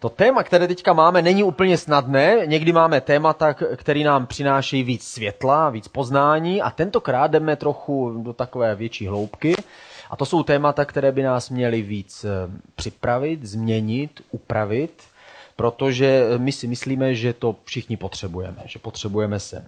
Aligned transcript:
To 0.00 0.08
téma, 0.08 0.42
které 0.42 0.68
teďka 0.68 0.92
máme, 0.92 1.22
není 1.22 1.42
úplně 1.42 1.78
snadné. 1.78 2.46
Někdy 2.46 2.72
máme 2.72 3.00
témata, 3.00 3.54
které 3.54 4.00
nám 4.04 4.26
přinášejí 4.26 4.82
víc 4.82 5.04
světla, 5.04 5.70
víc 5.70 5.88
poznání 5.88 6.62
a 6.62 6.70
tentokrát 6.70 7.30
jdeme 7.30 7.56
trochu 7.56 8.22
do 8.22 8.32
takové 8.32 8.74
větší 8.74 9.06
hloubky. 9.06 9.54
A 10.10 10.16
to 10.16 10.26
jsou 10.26 10.42
témata, 10.42 10.84
které 10.84 11.12
by 11.12 11.22
nás 11.22 11.50
měly 11.50 11.82
víc 11.82 12.24
eh, 12.24 12.28
připravit, 12.74 13.44
změnit, 13.44 14.20
upravit, 14.30 15.02
protože 15.56 16.24
my 16.38 16.52
si 16.52 16.66
myslíme, 16.66 17.14
že 17.14 17.32
to 17.32 17.56
všichni 17.64 17.96
potřebujeme, 17.96 18.62
že 18.64 18.78
potřebujeme 18.78 19.40
se 19.40 19.64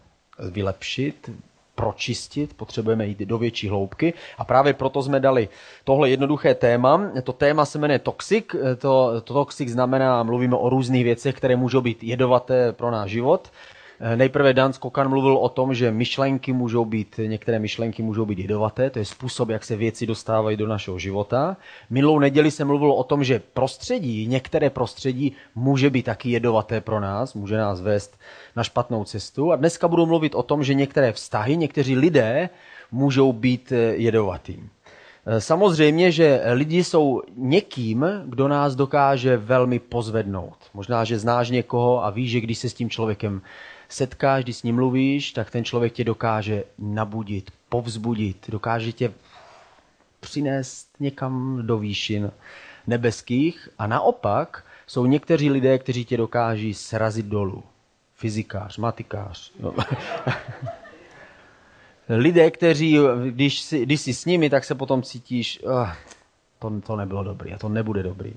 vylepšit, 0.51 1.31
pročistit, 1.75 2.55
potřebujeme 2.55 3.07
jít 3.07 3.19
do 3.19 3.39
větší 3.39 3.69
hloubky 3.69 4.15
a 4.39 4.45
právě 4.45 4.73
proto 4.75 5.03
jsme 5.03 5.21
dali 5.21 5.49
tohle 5.85 6.11
jednoduché 6.11 6.55
téma. 6.55 7.11
To 7.25 7.33
téma 7.33 7.65
se 7.65 7.79
jmenuje 7.79 7.99
toxic. 7.99 8.45
To, 8.79 9.21
to 9.21 9.35
toxic 9.35 9.69
znamená, 9.69 10.23
mluvíme 10.23 10.57
o 10.57 10.69
různých 10.69 11.05
věcech, 11.05 11.35
které 11.35 11.57
můžou 11.57 11.81
být 11.81 12.05
jedovaté 12.05 12.73
pro 12.73 12.91
náš 12.91 13.11
život. 13.11 13.51
Nejprve 14.17 14.55
Dan 14.55 14.73
Skokan 14.73 15.09
mluvil 15.09 15.37
o 15.37 15.49
tom, 15.49 15.75
že 15.75 15.91
myšlenky 15.91 16.53
můžou 16.53 16.85
být, 16.85 17.21
některé 17.27 17.59
myšlenky 17.59 18.03
můžou 18.03 18.27
být 18.27 18.39
jedovaté, 18.39 18.91
to 18.91 18.99
je 18.99 19.05
způsob, 19.05 19.49
jak 19.49 19.65
se 19.65 19.77
věci 19.77 20.07
dostávají 20.07 20.57
do 20.57 20.67
našeho 20.67 20.99
života. 20.99 21.57
Minulou 21.91 22.19
neděli 22.19 22.51
se 22.51 22.65
mluvil 22.65 22.93
o 22.93 23.05
tom, 23.05 23.25
že 23.25 23.43
prostředí, 23.55 24.27
některé 24.27 24.71
prostředí 24.71 25.33
může 25.55 25.91
být 25.91 26.03
taky 26.03 26.31
jedovaté 26.31 26.81
pro 26.81 27.01
nás, 27.01 27.35
může 27.35 27.57
nás 27.57 27.81
vést 27.81 28.19
na 28.57 28.65
špatnou 28.65 29.05
cestu. 29.05 29.53
A 29.53 29.57
dneska 29.57 29.89
budu 29.89 30.07
mluvit 30.07 30.35
o 30.35 30.43
tom, 30.43 30.65
že 30.65 30.75
některé 30.75 31.13
vztahy, 31.13 31.57
někteří 31.57 31.97
lidé 31.97 32.49
můžou 32.93 33.33
být 33.33 33.73
eh, 33.73 33.77
jedovatý. 33.77 34.59
Eh, 35.27 35.41
samozřejmě, 35.41 36.13
že 36.13 36.43
lidi 36.53 36.85
jsou 36.85 37.23
někým, 37.37 38.07
kdo 38.27 38.49
nás 38.49 38.75
dokáže 38.75 39.37
velmi 39.37 39.79
pozvednout. 39.79 40.57
Možná, 40.75 41.05
že 41.05 41.19
znáš 41.19 41.51
někoho 41.51 42.05
a 42.05 42.11
víš, 42.11 42.31
že 42.31 42.41
když 42.41 42.59
se 42.59 42.69
s 42.69 42.75
tím 42.75 42.91
člověkem 42.91 43.43
setkáš, 43.93 44.45
když 44.45 44.57
s 44.57 44.63
ním 44.63 44.75
mluvíš, 44.75 45.33
tak 45.33 45.51
ten 45.51 45.65
člověk 45.65 45.93
tě 45.93 46.05
dokáže 46.05 46.65
nabudit, 46.79 47.51
povzbudit, 47.69 48.51
dokáže 48.51 48.93
tě 48.93 49.13
přinést 50.21 50.89
někam 51.01 51.67
do 51.67 51.79
výšin 51.79 52.33
nebeských 52.87 53.69
a 53.79 53.87
naopak 53.87 54.65
jsou 54.87 55.07
někteří 55.07 55.51
lidé, 55.51 55.79
kteří 55.79 56.05
tě 56.05 56.17
dokáží 56.17 56.75
srazit 56.75 57.27
dolů. 57.27 57.63
Fyzikář, 58.15 58.79
matikář. 58.79 59.53
No. 59.61 59.75
lidé, 62.09 62.51
kteří, 62.51 62.99
když 63.31 63.61
jsi, 63.61 63.83
když 63.83 64.01
jsi 64.01 64.15
s 64.15 64.25
nimi, 64.25 64.51
tak 64.51 64.65
se 64.65 64.75
potom 64.75 65.03
cítíš, 65.03 65.61
uh, 65.63 65.89
to, 66.59 66.81
to 66.81 66.97
nebylo 66.97 67.25
dobrý 67.25 67.53
a 67.53 67.59
to 67.59 67.69
nebude 67.69 68.03
dobrý. 68.03 68.35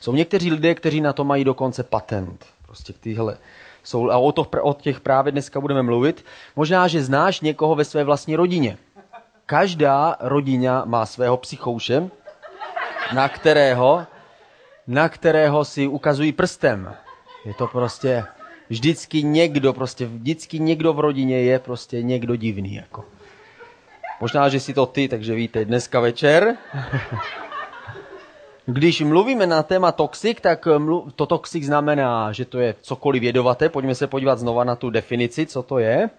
Jsou 0.00 0.14
někteří 0.14 0.52
lidé, 0.52 0.74
kteří 0.74 1.00
na 1.00 1.12
to 1.12 1.24
mají 1.24 1.44
dokonce 1.44 1.82
patent. 1.82 2.46
Prostě 2.66 2.92
tyhle 2.92 3.38
jsou, 3.82 4.10
a 4.10 4.16
o, 4.16 4.32
to, 4.32 4.42
o 4.42 4.74
těch 4.74 5.00
právě 5.00 5.32
dneska 5.32 5.60
budeme 5.60 5.82
mluvit. 5.82 6.24
Možná, 6.56 6.88
že 6.88 7.04
znáš 7.04 7.40
někoho 7.40 7.74
ve 7.74 7.84
své 7.84 8.04
vlastní 8.04 8.36
rodině. 8.36 8.78
Každá 9.46 10.16
rodina 10.20 10.84
má 10.84 11.06
svého 11.06 11.36
psychouše, 11.36 12.10
na 13.14 13.28
kterého, 13.28 14.06
na 14.86 15.08
kterého 15.08 15.64
si 15.64 15.86
ukazují 15.86 16.32
prstem. 16.32 16.94
Je 17.44 17.54
to 17.54 17.66
prostě 17.66 18.24
vždycky 18.68 19.22
někdo, 19.22 19.72
prostě 19.72 20.06
vždycky 20.06 20.58
někdo 20.58 20.92
v 20.92 21.00
rodině 21.00 21.42
je 21.42 21.58
prostě 21.58 22.02
někdo 22.02 22.36
divný. 22.36 22.74
Jako. 22.74 23.04
Možná, 24.20 24.48
že 24.48 24.60
si 24.60 24.74
to 24.74 24.86
ty, 24.86 25.08
takže 25.08 25.34
víte, 25.34 25.64
dneska 25.64 26.00
večer. 26.00 26.56
Když 28.70 29.00
mluvíme 29.00 29.46
na 29.46 29.62
téma 29.62 29.92
toxik, 29.92 30.40
tak 30.40 30.66
eh, 30.66 30.80
to 31.16 31.26
toxik 31.26 31.64
znamená, 31.64 32.32
že 32.32 32.44
to 32.44 32.58
je 32.58 32.74
cokoliv 32.80 33.22
jedovaté. 33.22 33.68
Pojďme 33.68 33.94
se 33.94 34.06
podívat 34.06 34.38
znova 34.38 34.64
na 34.64 34.76
tu 34.76 34.90
definici, 34.90 35.46
co 35.46 35.62
to 35.62 35.78
je. 35.78 35.96
Eh, 36.04 36.10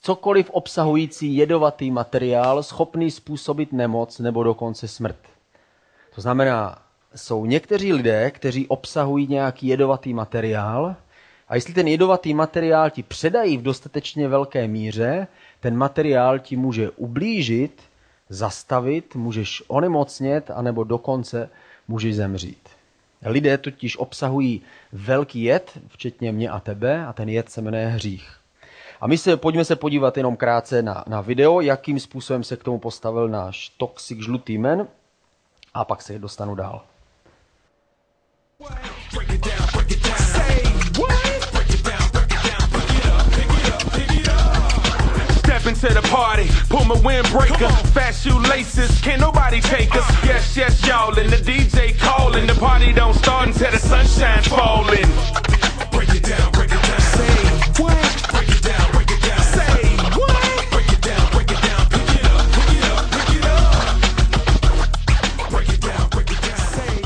cokoliv 0.00 0.50
obsahující 0.50 1.36
jedovatý 1.36 1.90
materiál, 1.90 2.62
schopný 2.62 3.10
způsobit 3.10 3.72
nemoc 3.72 4.18
nebo 4.18 4.42
dokonce 4.42 4.88
smrt. 4.88 5.16
To 6.14 6.20
znamená, 6.20 6.78
jsou 7.14 7.46
někteří 7.46 7.92
lidé, 7.92 8.30
kteří 8.30 8.68
obsahují 8.68 9.26
nějaký 9.26 9.66
jedovatý 9.66 10.14
materiál 10.14 10.96
a 11.48 11.54
jestli 11.54 11.74
ten 11.74 11.88
jedovatý 11.88 12.34
materiál 12.34 12.90
ti 12.90 13.02
předají 13.02 13.56
v 13.56 13.62
dostatečně 13.62 14.28
velké 14.28 14.68
míře, 14.68 15.26
ten 15.60 15.76
materiál 15.76 16.38
ti 16.38 16.56
může 16.56 16.90
ublížit 16.90 17.82
zastavit, 18.28 19.14
můžeš 19.14 19.62
onemocnět, 19.68 20.50
anebo 20.50 20.84
dokonce 20.84 21.50
můžeš 21.88 22.16
zemřít. 22.16 22.68
Lidé 23.22 23.58
totiž 23.58 23.96
obsahují 23.96 24.62
velký 24.92 25.42
jed, 25.42 25.78
včetně 25.88 26.32
mě 26.32 26.50
a 26.50 26.60
tebe, 26.60 27.06
a 27.06 27.12
ten 27.12 27.28
jed 27.28 27.48
se 27.48 27.62
jmenuje 27.62 27.86
hřích. 27.86 28.36
A 29.00 29.06
my 29.06 29.18
se, 29.18 29.36
pojďme 29.36 29.64
se 29.64 29.76
podívat 29.76 30.16
jenom 30.16 30.36
krátce 30.36 30.82
na, 30.82 31.04
na 31.06 31.20
video, 31.20 31.60
jakým 31.60 32.00
způsobem 32.00 32.44
se 32.44 32.56
k 32.56 32.64
tomu 32.64 32.78
postavil 32.78 33.28
náš 33.28 33.68
toxik 33.68 34.20
žlutý 34.20 34.58
men 34.58 34.88
a 35.74 35.84
pak 35.84 36.02
se 36.02 36.18
dostanu 36.18 36.54
dál. 36.54 36.82
Break 39.12 39.32
it 39.32 39.44
down. 39.44 39.63
Into 45.84 46.00
the 46.00 46.08
party, 46.08 46.48
pull 46.70 46.86
my 46.86 46.94
windbreaker, 46.94 47.70
fast 47.92 48.24
shoelaces, 48.24 49.02
can't 49.02 49.20
nobody 49.20 49.60
take 49.60 49.94
us. 49.94 50.24
Yes, 50.24 50.56
yes, 50.56 50.86
y'all, 50.86 51.18
and 51.18 51.28
the 51.28 51.36
DJ 51.36 51.98
calling. 51.98 52.46
The 52.46 52.54
party 52.54 52.94
don't 52.94 53.12
start 53.12 53.48
until 53.48 53.70
the 53.70 53.78
sunshine 53.78 54.42
falling. 54.44 55.04
Break 55.92 56.08
it 56.08 56.22
down, 56.22 56.52
break 56.52 56.72
it 56.72 56.80
down. 56.80 57.00
Say 57.00 57.82
what? 57.82 58.32
Break 58.32 58.48
it 58.48 58.62
down, 58.62 58.92
break 58.92 59.10
it 59.10 59.20
down. 59.28 59.40
Say 59.40 59.84
what? 60.16 60.70
Break 60.72 60.90
it 60.90 61.02
down, 61.02 61.30
break 61.32 61.50
it 61.52 61.60
down. 61.60 61.86
Pick 61.92 62.08
it 62.08 62.24
up, 62.32 62.48
pick 62.54 62.72
it 62.72 62.84
up, 62.88 63.04
pick 63.12 63.36
it 63.36 63.44
up. 63.44 63.74
Break 65.50 65.68
it 65.68 65.80
down, 65.82 66.08
break 66.08 66.30
it 66.30 66.40
down. 66.40 66.56
Say. 66.56 67.02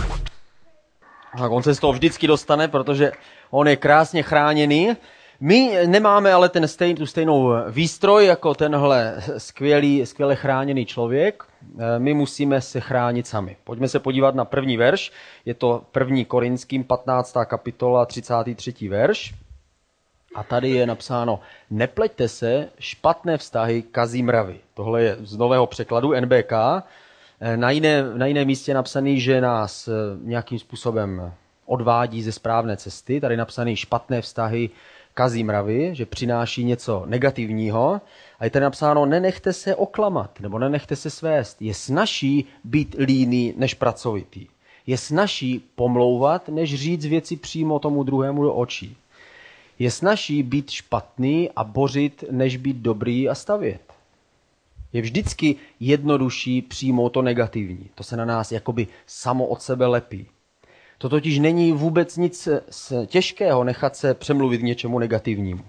Tak 1.38 1.50
on 1.50 1.62
se 1.62 1.74
z 1.74 1.78
toho 1.78 1.92
vždycky 1.92 2.26
dostane, 2.26 2.68
protože 2.68 3.12
on 3.50 3.68
je 3.68 3.76
krásně 3.76 4.22
chráněný 4.22 4.96
my 5.40 5.86
nemáme 5.86 6.32
ale 6.32 6.48
ten 6.48 6.68
stejn, 6.68 6.96
tu 6.96 7.06
stejnou 7.06 7.52
výstroj 7.70 8.26
jako 8.26 8.54
tenhle 8.54 9.22
skvělý, 9.38 10.06
skvěle 10.06 10.36
chráněný 10.36 10.86
člověk. 10.86 11.44
Eh, 11.78 11.98
my 11.98 12.14
musíme 12.14 12.60
se 12.60 12.80
chránit 12.80 13.26
sami. 13.26 13.56
Pojďme 13.64 13.88
se 13.88 13.98
podívat 13.98 14.34
na 14.34 14.44
první 14.44 14.76
verš. 14.76 15.12
Je 15.44 15.54
to 15.54 15.82
první 15.92 16.24
Korinským 16.24 16.84
15. 16.84 17.44
kapitola 17.44 18.06
33. 18.06 18.88
verš. 18.88 19.34
A 20.34 20.42
tady 20.42 20.70
je 20.70 20.86
napsáno, 20.86 21.40
nepleťte 21.70 22.28
se, 22.28 22.68
špatné 22.78 23.38
vztahy 23.38 23.82
kazí 23.82 24.22
mravy. 24.22 24.60
Tohle 24.74 25.02
je 25.02 25.16
z 25.20 25.36
nového 25.36 25.66
překladu 25.66 26.20
NBK. 26.20 26.52
Eh, 27.40 27.56
na 27.56 27.70
jiné, 27.70 28.02
na 28.14 28.26
jiné 28.26 28.44
místě 28.44 28.70
je 28.70 28.74
napsaný, 28.74 29.20
že 29.20 29.40
nás 29.40 29.88
eh, 29.88 29.92
nějakým 30.22 30.58
způsobem 30.58 31.32
odvádí 31.66 32.22
ze 32.22 32.32
správné 32.32 32.76
cesty. 32.76 33.20
Tady 33.20 33.36
napsaný 33.36 33.76
špatné 33.76 34.22
vztahy 34.22 34.70
kazí 35.18 35.44
mravy, 35.44 35.90
že 35.92 36.06
přináší 36.06 36.64
něco 36.64 37.02
negativního 37.06 38.00
a 38.38 38.44
je 38.44 38.50
tady 38.50 38.62
napsáno, 38.62 39.06
nenechte 39.06 39.52
se 39.52 39.74
oklamat 39.74 40.40
nebo 40.40 40.58
nenechte 40.58 40.96
se 40.96 41.10
svést. 41.10 41.62
Je 41.62 41.74
snaží 41.74 42.44
být 42.64 42.96
líný 42.98 43.54
než 43.56 43.74
pracovitý. 43.74 44.46
Je 44.86 44.98
snaží 44.98 45.64
pomlouvat, 45.74 46.48
než 46.48 46.74
říct 46.74 47.06
věci 47.06 47.36
přímo 47.36 47.78
tomu 47.78 48.02
druhému 48.02 48.42
do 48.42 48.54
očí. 48.54 48.96
Je 49.78 49.90
snaží 49.90 50.42
být 50.42 50.70
špatný 50.70 51.50
a 51.56 51.64
bořit, 51.64 52.24
než 52.30 52.56
být 52.56 52.76
dobrý 52.76 53.28
a 53.28 53.34
stavět. 53.34 53.82
Je 54.92 55.02
vždycky 55.02 55.56
jednodušší 55.80 56.62
přijmout 56.62 57.08
to 57.08 57.22
negativní. 57.22 57.90
To 57.94 58.04
se 58.04 58.16
na 58.16 58.24
nás 58.24 58.52
jakoby 58.52 58.86
samo 59.06 59.46
od 59.46 59.62
sebe 59.62 59.86
lepí. 59.86 60.26
To 60.98 61.08
totiž 61.08 61.38
není 61.38 61.72
vůbec 61.72 62.16
nic 62.16 62.48
těžkého 63.06 63.64
nechat 63.64 63.96
se 63.96 64.14
přemluvit 64.14 64.58
k 64.58 64.62
něčemu 64.62 64.98
negativnímu. 64.98 65.64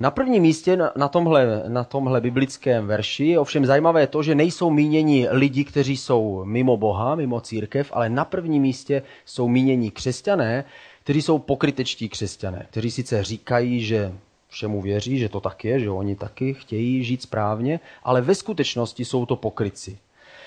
Na 0.00 0.10
prvním 0.10 0.42
místě 0.42 0.78
na 0.96 1.08
tomhle, 1.08 1.62
na 1.68 1.84
tomhle 1.84 2.20
biblickém 2.20 2.86
verši 2.86 3.24
je 3.24 3.38
ovšem 3.38 3.66
zajímavé 3.66 4.06
to, 4.06 4.22
že 4.22 4.34
nejsou 4.34 4.70
míněni 4.70 5.28
lidi, 5.30 5.64
kteří 5.64 5.96
jsou 5.96 6.44
mimo 6.44 6.76
Boha, 6.76 7.14
mimo 7.14 7.40
církev, 7.40 7.90
ale 7.94 8.08
na 8.08 8.24
prvním 8.24 8.62
místě 8.62 9.02
jsou 9.24 9.48
míněni 9.48 9.90
křesťané, 9.90 10.64
kteří 11.02 11.22
jsou 11.22 11.38
pokrytečtí 11.38 12.08
křesťané, 12.08 12.66
kteří 12.70 12.90
sice 12.90 13.24
říkají, 13.24 13.80
že 13.80 14.12
všemu 14.48 14.82
věří, 14.82 15.18
že 15.18 15.28
to 15.28 15.40
tak 15.40 15.64
je, 15.64 15.80
že 15.80 15.90
oni 15.90 16.16
taky 16.16 16.54
chtějí 16.54 17.04
žít 17.04 17.22
správně, 17.22 17.80
ale 18.04 18.20
ve 18.20 18.34
skutečnosti 18.34 19.04
jsou 19.04 19.26
to 19.26 19.36
pokryci. 19.36 19.98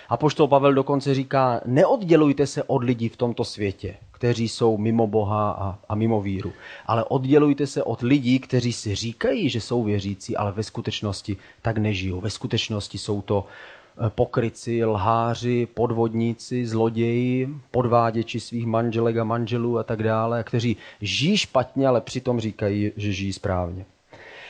A 0.10 0.18
poštol 0.18 0.48
Pavel 0.48 0.74
dokonce 0.74 1.16
říká, 1.16 1.62
neoddělujte 1.66 2.48
se 2.48 2.64
od 2.64 2.84
lidí 2.84 3.10
v 3.10 3.18
tomto 3.18 3.44
světě, 3.44 3.96
kteří 4.12 4.50
jsou 4.50 4.78
mimo 4.78 5.08
Boha 5.08 5.52
a, 5.52 5.80
a 5.90 5.96
mimo 5.96 6.22
víru, 6.22 6.54
ale 6.86 7.04
oddělujte 7.04 7.68
se 7.68 7.84
od 7.84 8.02
lidí, 8.02 8.40
kteří 8.40 8.74
si 8.74 8.96
říkají, 8.96 9.50
že 9.50 9.62
jsou 9.62 9.84
věřící, 9.84 10.38
ale 10.38 10.52
ve 10.52 10.64
skutečnosti 10.64 11.38
tak 11.62 11.78
nežijou. 11.78 12.22
Ve 12.22 12.30
skutečnosti 12.30 12.98
jsou 12.98 13.22
to 13.22 13.46
eh, 13.46 14.10
pokryci, 14.10 14.86
lháři, 14.86 15.68
podvodníci, 15.74 16.68
zloději, 16.68 17.50
podváděči 17.72 18.40
svých 18.40 18.66
manželek 18.66 19.18
a 19.18 19.24
manželů 19.24 19.80
a 19.80 19.84
tak 19.84 20.04
dále, 20.04 20.44
kteří 20.44 20.78
žijí 21.02 21.38
špatně, 21.38 21.88
ale 21.88 22.02
přitom 22.02 22.40
říkají, 22.40 22.92
že 22.98 23.12
žijí 23.14 23.34
správně. 23.34 23.86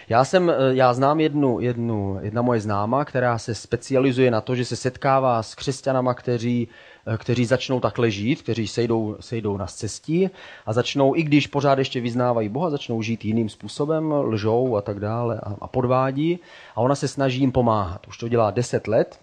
Já, 0.09 0.25
jsem, 0.25 0.49
eh, 0.49 0.53
já 0.71 0.93
znám 0.93 1.19
jednu, 1.19 1.59
jednu, 1.59 2.19
jedna 2.21 2.41
moje 2.41 2.61
známa, 2.61 3.05
která 3.05 3.37
se 3.37 3.55
specializuje 3.55 4.31
na 4.31 4.41
to, 4.41 4.55
že 4.55 4.65
se 4.65 4.75
setkává 4.75 5.43
s 5.43 5.55
křesťanama, 5.55 6.13
kteří, 6.13 6.67
eh, 7.07 7.17
kteří 7.17 7.45
začnou 7.45 7.79
takhle 7.79 8.11
žít, 8.11 8.41
kteří 8.41 8.67
sejdou, 8.67 9.17
sejdou 9.19 9.57
na 9.57 9.67
cestí 9.67 10.29
a 10.65 10.73
začnou, 10.73 11.15
i 11.15 11.23
když 11.23 11.47
pořád 11.47 11.79
ještě 11.79 12.01
vyznávají 12.01 12.49
Boha, 12.49 12.69
začnou 12.69 13.01
žít 13.01 13.25
jiným 13.25 13.49
způsobem, 13.49 14.11
lžou 14.11 14.75
a 14.75 14.81
tak 14.81 14.99
dále 14.99 15.39
a, 15.43 15.55
a 15.61 15.67
podvádí. 15.67 16.39
A 16.75 16.81
ona 16.81 16.95
se 16.95 17.07
snaží 17.07 17.39
jim 17.39 17.51
pomáhat. 17.51 18.07
Už 18.07 18.17
to 18.17 18.27
dělá 18.27 18.51
deset 18.51 18.87
let, 18.87 19.19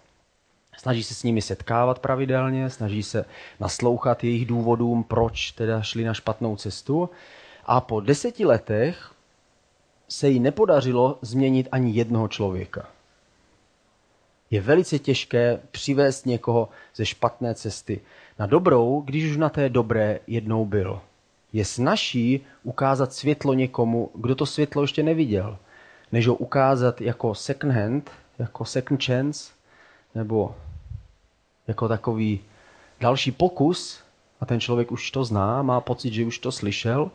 snaží 0.77 1.03
se 1.03 1.13
s 1.13 1.23
nimi 1.23 1.41
setkávat 1.41 1.99
pravidelně, 1.99 2.69
snaží 2.69 3.03
se 3.03 3.25
naslouchat 3.59 4.23
jejich 4.23 4.45
důvodům, 4.45 5.03
proč 5.03 5.51
teda 5.51 5.81
šli 5.81 6.03
na 6.03 6.13
špatnou 6.13 6.55
cestu. 6.55 7.09
A 7.65 7.81
po 7.81 7.99
deseti 7.99 8.45
letech 8.45 9.10
se 10.11 10.29
jí 10.29 10.39
nepodařilo 10.39 11.17
změnit 11.21 11.67
ani 11.71 11.91
jednoho 11.91 12.27
člověka. 12.27 12.89
Je 14.49 14.61
velice 14.61 14.99
těžké 14.99 15.59
přivést 15.71 16.25
někoho 16.25 16.69
ze 16.95 17.05
špatné 17.05 17.55
cesty 17.55 18.01
na 18.39 18.45
dobrou, 18.45 19.01
když 19.01 19.31
už 19.31 19.37
na 19.37 19.49
té 19.49 19.69
dobré 19.69 20.19
jednou 20.27 20.65
byl. 20.65 21.01
Je 21.53 21.65
snažší 21.65 22.41
ukázat 22.63 23.13
světlo 23.13 23.53
někomu, 23.53 24.11
kdo 24.15 24.35
to 24.35 24.45
světlo 24.45 24.81
ještě 24.81 25.03
neviděl, 25.03 25.57
než 26.11 26.27
ho 26.27 26.35
ukázat 26.35 27.01
jako 27.01 27.35
second 27.35 27.73
hand, 27.73 28.11
jako 28.39 28.65
second 28.65 29.03
chance, 29.03 29.51
nebo 30.15 30.55
jako 31.67 31.87
takový 31.87 32.39
další 32.99 33.31
pokus, 33.31 33.99
a 34.41 34.45
ten 34.45 34.59
člověk 34.59 34.91
už 34.91 35.11
to 35.11 35.23
zná, 35.23 35.61
má 35.61 35.81
pocit, 35.81 36.13
že 36.13 36.25
už 36.25 36.39
to 36.39 36.51
slyšel, 36.51 37.11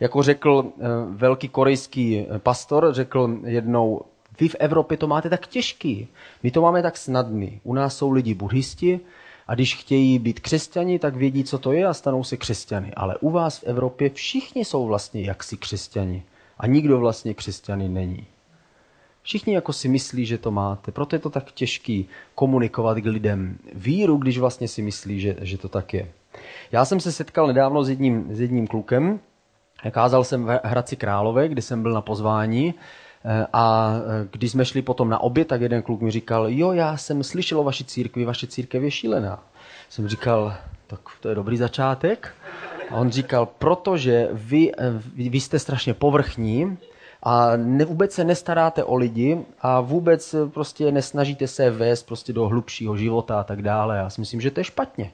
jako 0.00 0.22
řekl 0.22 0.64
eh, 0.66 0.84
velký 1.08 1.48
korejský 1.48 2.18
eh, 2.20 2.38
pastor, 2.38 2.88
řekl 2.90 3.38
jednou, 3.44 4.02
vy 4.40 4.48
v 4.48 4.56
Evropě 4.58 4.96
to 4.96 5.06
máte 5.06 5.30
tak 5.30 5.46
těžký, 5.46 6.08
my 6.42 6.50
to 6.50 6.62
máme 6.62 6.82
tak 6.82 6.96
snadný. 6.96 7.60
U 7.64 7.74
nás 7.74 7.96
jsou 7.96 8.10
lidi 8.10 8.34
buddhisti 8.34 9.00
a 9.46 9.54
když 9.54 9.76
chtějí 9.76 10.18
být 10.18 10.40
křesťani, 10.40 10.98
tak 10.98 11.16
vědí, 11.16 11.44
co 11.44 11.58
to 11.58 11.72
je 11.72 11.86
a 11.86 11.94
stanou 11.94 12.24
se 12.24 12.36
křesťany. 12.36 12.92
Ale 12.94 13.16
u 13.20 13.30
vás 13.30 13.58
v 13.58 13.64
Evropě 13.64 14.10
všichni 14.10 14.64
jsou 14.64 14.86
vlastně 14.86 15.22
jaksi 15.22 15.56
křesťani 15.56 16.22
a 16.58 16.66
nikdo 16.66 16.98
vlastně 16.98 17.34
křesťany 17.34 17.88
není. 17.88 18.26
Všichni 19.22 19.54
jako 19.54 19.72
si 19.72 19.88
myslí, 19.88 20.26
že 20.26 20.38
to 20.38 20.50
máte. 20.50 20.92
Proto 20.92 21.16
je 21.16 21.20
to 21.20 21.30
tak 21.30 21.52
těžký 21.52 22.08
komunikovat 22.34 22.98
k 22.98 23.04
lidem 23.04 23.58
víru, 23.74 24.16
když 24.16 24.38
vlastně 24.38 24.68
si 24.68 24.82
myslí, 24.82 25.20
že, 25.20 25.36
že 25.40 25.58
to 25.58 25.68
tak 25.68 25.94
je. 25.94 26.08
Já 26.72 26.84
jsem 26.84 27.00
se 27.00 27.12
setkal 27.12 27.46
nedávno 27.46 27.84
s 27.84 27.88
jedním, 27.90 28.34
s 28.34 28.40
jedním 28.40 28.66
klukem, 28.66 29.20
Kázal 29.90 30.24
jsem 30.24 30.44
v 30.44 30.60
Hradci 30.64 30.96
Králové, 30.96 31.48
kde 31.48 31.62
jsem 31.62 31.82
byl 31.82 31.92
na 31.92 32.00
pozvání 32.00 32.74
eh, 33.24 33.46
a 33.52 33.94
eh, 33.96 34.28
když 34.32 34.52
jsme 34.52 34.64
šli 34.64 34.82
potom 34.82 35.08
na 35.08 35.18
oběd, 35.18 35.48
tak 35.48 35.60
jeden 35.60 35.82
kluk 35.82 36.00
mi 36.00 36.10
říkal, 36.10 36.46
jo, 36.48 36.72
já 36.72 36.96
jsem 36.96 37.22
slyšel 37.22 37.60
o 37.60 37.64
vaší 37.64 37.84
církvi, 37.84 38.24
vaše 38.24 38.46
církev 38.46 38.82
je 38.82 38.90
šílená. 38.90 39.42
Jsem 39.88 40.08
říkal, 40.08 40.54
tak 40.86 41.00
to 41.20 41.28
je 41.28 41.34
dobrý 41.34 41.56
začátek. 41.56 42.34
A 42.90 42.94
on 42.94 43.10
říkal, 43.10 43.46
protože 43.46 44.28
vy, 44.32 44.72
eh, 44.72 45.02
vy 45.14 45.40
jste 45.40 45.58
strašně 45.58 45.94
povrchní 45.94 46.78
a 47.22 47.56
ne, 47.56 47.84
vůbec 47.84 48.12
se 48.12 48.24
nestaráte 48.24 48.84
o 48.84 48.96
lidi 48.96 49.38
a 49.60 49.80
vůbec 49.80 50.34
prostě 50.48 50.92
nesnažíte 50.92 51.46
se 51.46 51.70
vést 51.70 52.02
prostě 52.02 52.32
do 52.32 52.48
hlubšího 52.48 52.96
života 52.96 53.40
a 53.40 53.44
tak 53.44 53.62
dále. 53.62 53.96
Já 53.96 54.10
si 54.10 54.20
myslím, 54.20 54.40
že 54.40 54.50
to 54.50 54.60
je 54.60 54.64
špatně. 54.64 55.12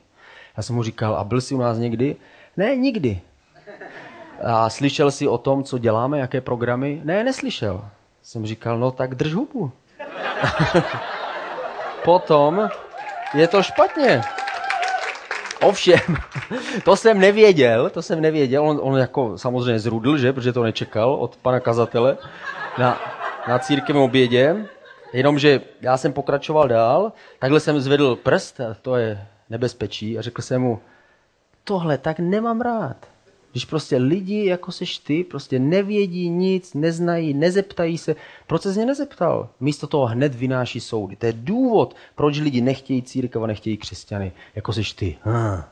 Já 0.56 0.62
jsem 0.62 0.76
mu 0.76 0.82
říkal, 0.82 1.14
a 1.14 1.24
byl 1.24 1.40
jsi 1.40 1.54
u 1.54 1.58
nás 1.58 1.78
někdy? 1.78 2.16
Ne, 2.56 2.76
nikdy. 2.76 3.20
A 4.42 4.70
slyšel 4.70 5.10
jsi 5.10 5.28
o 5.28 5.38
tom, 5.38 5.64
co 5.64 5.78
děláme, 5.78 6.18
jaké 6.18 6.40
programy? 6.40 7.00
Ne, 7.04 7.24
neslyšel. 7.24 7.84
Jsem 8.22 8.46
říkal, 8.46 8.78
no 8.78 8.90
tak 8.90 9.14
drž 9.14 9.34
hubu. 9.34 9.72
Potom 12.04 12.68
je 13.34 13.48
to 13.48 13.62
špatně. 13.62 14.22
Ovšem, 15.62 15.98
to 16.84 16.96
jsem 16.96 17.20
nevěděl, 17.20 17.90
to 17.90 18.02
jsem 18.02 18.20
nevěděl. 18.20 18.68
On, 18.68 18.80
on 18.82 18.98
jako 18.98 19.38
samozřejmě 19.38 19.78
zrudl, 19.78 20.18
že, 20.18 20.32
protože 20.32 20.52
to 20.52 20.62
nečekal 20.62 21.14
od 21.14 21.36
pana 21.36 21.60
kazatele 21.60 22.16
na, 22.78 23.00
na 23.48 23.58
církevním 23.58 24.02
obědě. 24.02 24.66
Jenomže 25.12 25.60
já 25.80 25.96
jsem 25.96 26.12
pokračoval 26.12 26.68
dál, 26.68 27.12
takhle 27.38 27.60
jsem 27.60 27.80
zvedl 27.80 28.16
prst, 28.16 28.60
a 28.60 28.76
to 28.82 28.96
je 28.96 29.26
nebezpečí, 29.50 30.18
a 30.18 30.22
řekl 30.22 30.42
jsem 30.42 30.62
mu, 30.62 30.80
tohle 31.64 31.98
tak 31.98 32.18
nemám 32.18 32.60
rád. 32.60 33.11
Když 33.52 33.64
prostě 33.64 33.96
lidi, 33.96 34.46
jako 34.46 34.72
seš 34.72 34.98
ty, 34.98 35.24
prostě 35.24 35.58
nevědí 35.58 36.28
nic, 36.28 36.74
neznají, 36.74 37.34
nezeptají 37.34 37.98
se. 37.98 38.16
Proč 38.46 38.62
se 38.62 38.86
nezeptal? 38.86 39.48
Místo 39.60 39.86
toho 39.86 40.06
hned 40.06 40.34
vynáší 40.34 40.80
soudy. 40.80 41.16
To 41.16 41.26
je 41.26 41.32
důvod, 41.32 41.96
proč 42.14 42.38
lidi 42.38 42.60
nechtějí 42.60 43.02
církev 43.02 43.42
a 43.42 43.46
nechtějí 43.46 43.76
křesťany, 43.76 44.32
jako 44.54 44.72
seš 44.72 44.92
ty. 44.92 45.16
Ah. 45.24 45.62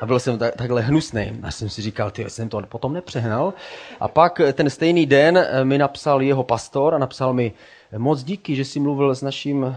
A 0.00 0.06
byl 0.06 0.20
jsem 0.20 0.38
tak, 0.38 0.56
takhle 0.56 0.82
hnusný. 0.82 1.40
A 1.42 1.50
jsem 1.50 1.68
si 1.68 1.82
říkal, 1.82 2.10
ty 2.10 2.30
jsem 2.30 2.48
to 2.48 2.62
potom 2.68 2.92
nepřehnal. 2.92 3.54
A 4.00 4.08
pak 4.08 4.40
ten 4.52 4.70
stejný 4.70 5.06
den 5.06 5.38
eh, 5.38 5.64
mi 5.64 5.78
napsal 5.78 6.22
jeho 6.22 6.44
pastor 6.44 6.94
a 6.94 6.98
napsal 6.98 7.32
mi, 7.32 7.52
moc 7.96 8.22
díky, 8.22 8.56
že 8.56 8.64
jsi 8.64 8.80
mluvil 8.80 9.14
s 9.14 9.22
naším 9.22 9.76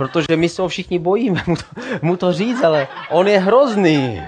protože 0.00 0.36
my 0.36 0.48
se 0.48 0.62
ho 0.62 0.68
všichni 0.68 0.98
bojíme 0.98 1.42
mu 1.46 1.56
to, 1.56 1.62
mu 2.02 2.16
to 2.16 2.32
říct, 2.32 2.62
ale 2.62 2.88
on 3.10 3.28
je 3.28 3.38
hrozný. 3.38 4.22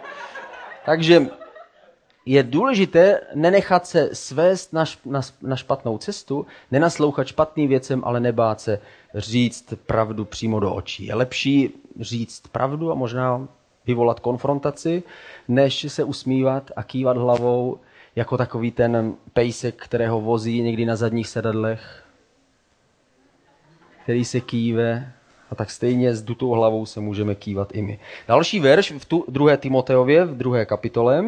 Takže 0.86 1.26
je 2.26 2.42
důležité 2.42 3.20
nenechat 3.34 3.86
se 3.86 4.10
svést 4.12 4.72
na, 4.72 4.84
na, 5.04 5.20
na 5.42 5.56
špatnou 5.56 5.98
cestu, 5.98 6.46
nenaslouchat 6.70 7.26
špatným 7.26 7.68
věcem, 7.68 8.02
ale 8.04 8.20
nebát 8.20 8.60
se 8.60 8.78
říct 9.14 9.74
pravdu 9.86 10.24
přímo 10.24 10.60
do 10.60 10.74
očí. 10.74 11.06
Je 11.06 11.14
lepší 11.14 11.74
říct 12.00 12.42
pravdu 12.52 12.92
a 12.92 12.94
možná 12.94 13.48
vyvolat 13.86 14.20
konfrontaci, 14.20 15.02
než 15.48 15.86
se 15.88 16.04
usmívat 16.04 16.70
a 16.76 16.82
kývat 16.82 17.16
hlavou 17.16 17.78
jako 18.16 18.36
takový 18.36 18.70
ten 18.70 19.14
pejsek, 19.32 19.84
kterého 19.84 20.20
vozí 20.20 20.62
někdy 20.62 20.86
na 20.86 20.96
zadních 20.96 21.28
sedadlech 21.28 22.01
který 24.02 24.24
se 24.24 24.40
kýve, 24.40 25.12
a 25.50 25.54
tak 25.54 25.70
stejně 25.70 26.14
s 26.14 26.22
dutou 26.22 26.50
hlavou 26.50 26.86
se 26.86 27.00
můžeme 27.00 27.34
kývat 27.34 27.68
i 27.74 27.82
my. 27.82 27.98
Další 28.28 28.60
verš 28.60 28.90
v 28.90 29.04
tu, 29.04 29.24
druhé 29.28 29.56
Timoteově, 29.56 30.24
v 30.24 30.36
druhé 30.36 30.66
kapitole, 30.66 31.24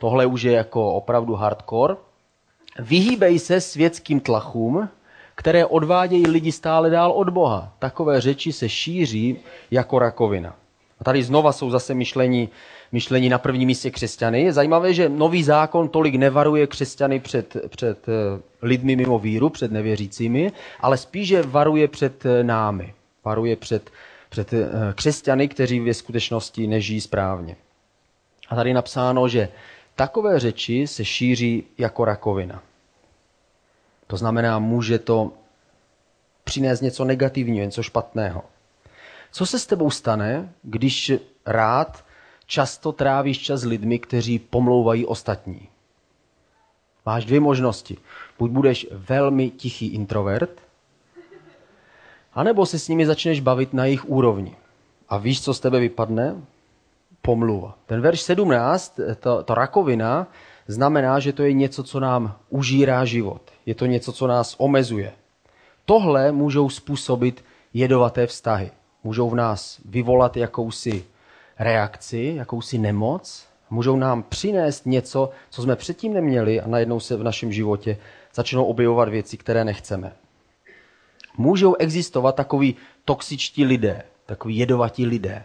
tohle 0.00 0.26
už 0.26 0.42
je 0.42 0.52
jako 0.52 0.92
opravdu 0.92 1.34
hardcore. 1.34 1.96
Vyhýbej 2.78 3.38
se 3.38 3.60
světským 3.60 4.20
tlachům, 4.20 4.88
které 5.34 5.66
odvádějí 5.66 6.26
lidi 6.26 6.52
stále 6.52 6.90
dál 6.90 7.12
od 7.12 7.28
Boha. 7.28 7.72
Takové 7.78 8.20
řeči 8.20 8.52
se 8.52 8.68
šíří 8.68 9.36
jako 9.70 9.98
rakovina. 9.98 10.56
A 11.02 11.04
tady 11.04 11.22
znova 11.22 11.52
jsou 11.52 11.70
zase 11.70 11.94
myšlení 11.94 12.48
myšlení 12.92 13.28
na 13.28 13.38
prvním 13.38 13.66
místě 13.66 13.90
křesťany. 13.90 14.42
Je 14.42 14.52
zajímavé, 14.52 14.94
že 14.94 15.08
nový 15.08 15.42
zákon 15.42 15.88
tolik 15.88 16.14
nevaruje 16.14 16.66
křesťany 16.66 17.20
před, 17.20 17.56
před 17.68 18.08
eh, 18.08 18.12
lidmi 18.62 18.96
mimo 18.96 19.18
víru, 19.18 19.48
před 19.48 19.72
nevěřícími, 19.72 20.52
ale 20.80 20.96
spíše 20.96 21.42
varuje 21.42 21.88
před 21.88 22.26
eh, 22.26 22.44
námi. 22.44 22.94
Varuje 23.24 23.56
před, 23.56 23.90
před 24.28 24.52
eh, 24.52 24.68
křesťany, 24.94 25.48
kteří 25.48 25.80
ve 25.80 25.94
skutečnosti 25.94 26.66
nežijí 26.66 27.00
správně. 27.00 27.56
A 28.48 28.54
tady 28.54 28.70
je 28.70 28.74
napsáno, 28.74 29.28
že 29.28 29.48
takové 29.94 30.40
řeči 30.40 30.86
se 30.86 31.04
šíří 31.04 31.64
jako 31.78 32.04
rakovina. 32.04 32.62
To 34.06 34.16
znamená, 34.16 34.58
může 34.58 34.98
to 34.98 35.32
přinést 36.44 36.80
něco 36.80 37.04
negativního, 37.04 37.64
něco 37.64 37.82
špatného. 37.82 38.42
Co 39.32 39.46
se 39.46 39.58
s 39.58 39.66
tebou 39.66 39.90
stane, 39.90 40.52
když 40.62 41.12
rád 41.46 42.04
často 42.46 42.92
trávíš 42.92 43.38
čas 43.38 43.60
s 43.60 43.64
lidmi, 43.64 43.98
kteří 43.98 44.38
pomlouvají 44.38 45.06
ostatní. 45.06 45.68
Máš 47.06 47.24
dvě 47.24 47.40
možnosti. 47.40 47.96
Buď 48.38 48.50
budeš 48.50 48.86
velmi 48.92 49.50
tichý 49.50 49.86
introvert, 49.86 50.60
anebo 52.34 52.66
se 52.66 52.78
s 52.78 52.88
nimi 52.88 53.06
začneš 53.06 53.40
bavit 53.40 53.72
na 53.72 53.84
jejich 53.84 54.04
úrovni. 54.04 54.56
A 55.08 55.16
víš, 55.16 55.42
co 55.42 55.54
z 55.54 55.60
tebe 55.60 55.80
vypadne? 55.80 56.36
Pomluva. 57.22 57.78
Ten 57.86 58.00
verš 58.00 58.20
17, 58.20 59.00
to, 59.20 59.42
to 59.42 59.54
rakovina, 59.54 60.26
znamená, 60.68 61.20
že 61.20 61.32
to 61.32 61.42
je 61.42 61.52
něco, 61.52 61.82
co 61.82 62.00
nám 62.00 62.36
užírá 62.50 63.04
život. 63.04 63.42
Je 63.66 63.74
to 63.74 63.86
něco, 63.86 64.12
co 64.12 64.26
nás 64.26 64.54
omezuje. 64.58 65.12
Tohle 65.84 66.32
můžou 66.32 66.68
způsobit 66.68 67.44
jedovaté 67.74 68.26
vztahy. 68.26 68.70
Můžou 69.04 69.30
v 69.30 69.34
nás 69.34 69.80
vyvolat 69.84 70.36
jakousi 70.36 71.04
reakci, 71.58 72.34
jakousi 72.36 72.78
nemoc, 72.78 73.46
můžou 73.70 73.96
nám 73.96 74.22
přinést 74.22 74.86
něco, 74.86 75.30
co 75.50 75.62
jsme 75.62 75.76
předtím 75.76 76.12
neměli 76.14 76.60
a 76.60 76.68
najednou 76.68 77.00
se 77.00 77.16
v 77.16 77.22
našem 77.22 77.52
životě 77.52 77.96
začnou 78.34 78.64
objevovat 78.64 79.08
věci, 79.08 79.36
které 79.36 79.64
nechceme. 79.64 80.12
Můžou 81.36 81.74
existovat 81.74 82.34
takový 82.34 82.76
toxičtí 83.04 83.64
lidé, 83.64 84.02
takový 84.26 84.58
jedovatí 84.58 85.06
lidé. 85.06 85.44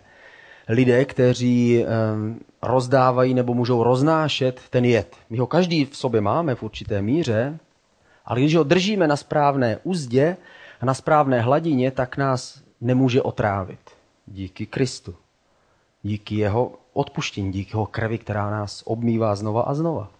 Lidé, 0.69 1.05
kteří 1.05 1.85
um, 1.85 2.39
rozdávají 2.61 3.33
nebo 3.33 3.53
můžou 3.53 3.83
roznášet 3.83 4.61
ten 4.69 4.85
jed. 4.85 5.15
My 5.29 5.37
ho 5.37 5.47
každý 5.47 5.85
v 5.85 5.97
sobě 5.97 6.21
máme 6.21 6.55
v 6.55 6.63
určité 6.63 7.01
míře, 7.01 7.59
ale 8.25 8.39
když 8.39 8.55
ho 8.55 8.63
držíme 8.63 9.07
na 9.07 9.15
správné 9.15 9.79
úzdě 9.83 10.37
a 10.81 10.85
na 10.85 10.93
správné 10.93 11.41
hladině, 11.41 11.91
tak 11.91 12.17
nás 12.17 12.66
nemůže 12.81 13.21
otrávit. 13.21 13.79
Díky 14.27 14.65
Kristu. 14.65 15.15
Díky 16.03 16.35
jeho 16.35 16.73
odpuštění, 16.93 17.51
díky 17.51 17.71
jeho 17.73 17.85
krvi, 17.85 18.17
která 18.17 18.51
nás 18.51 18.83
obmývá 18.85 19.35
znova 19.35 19.61
a 19.61 19.73
znova. 19.73 20.11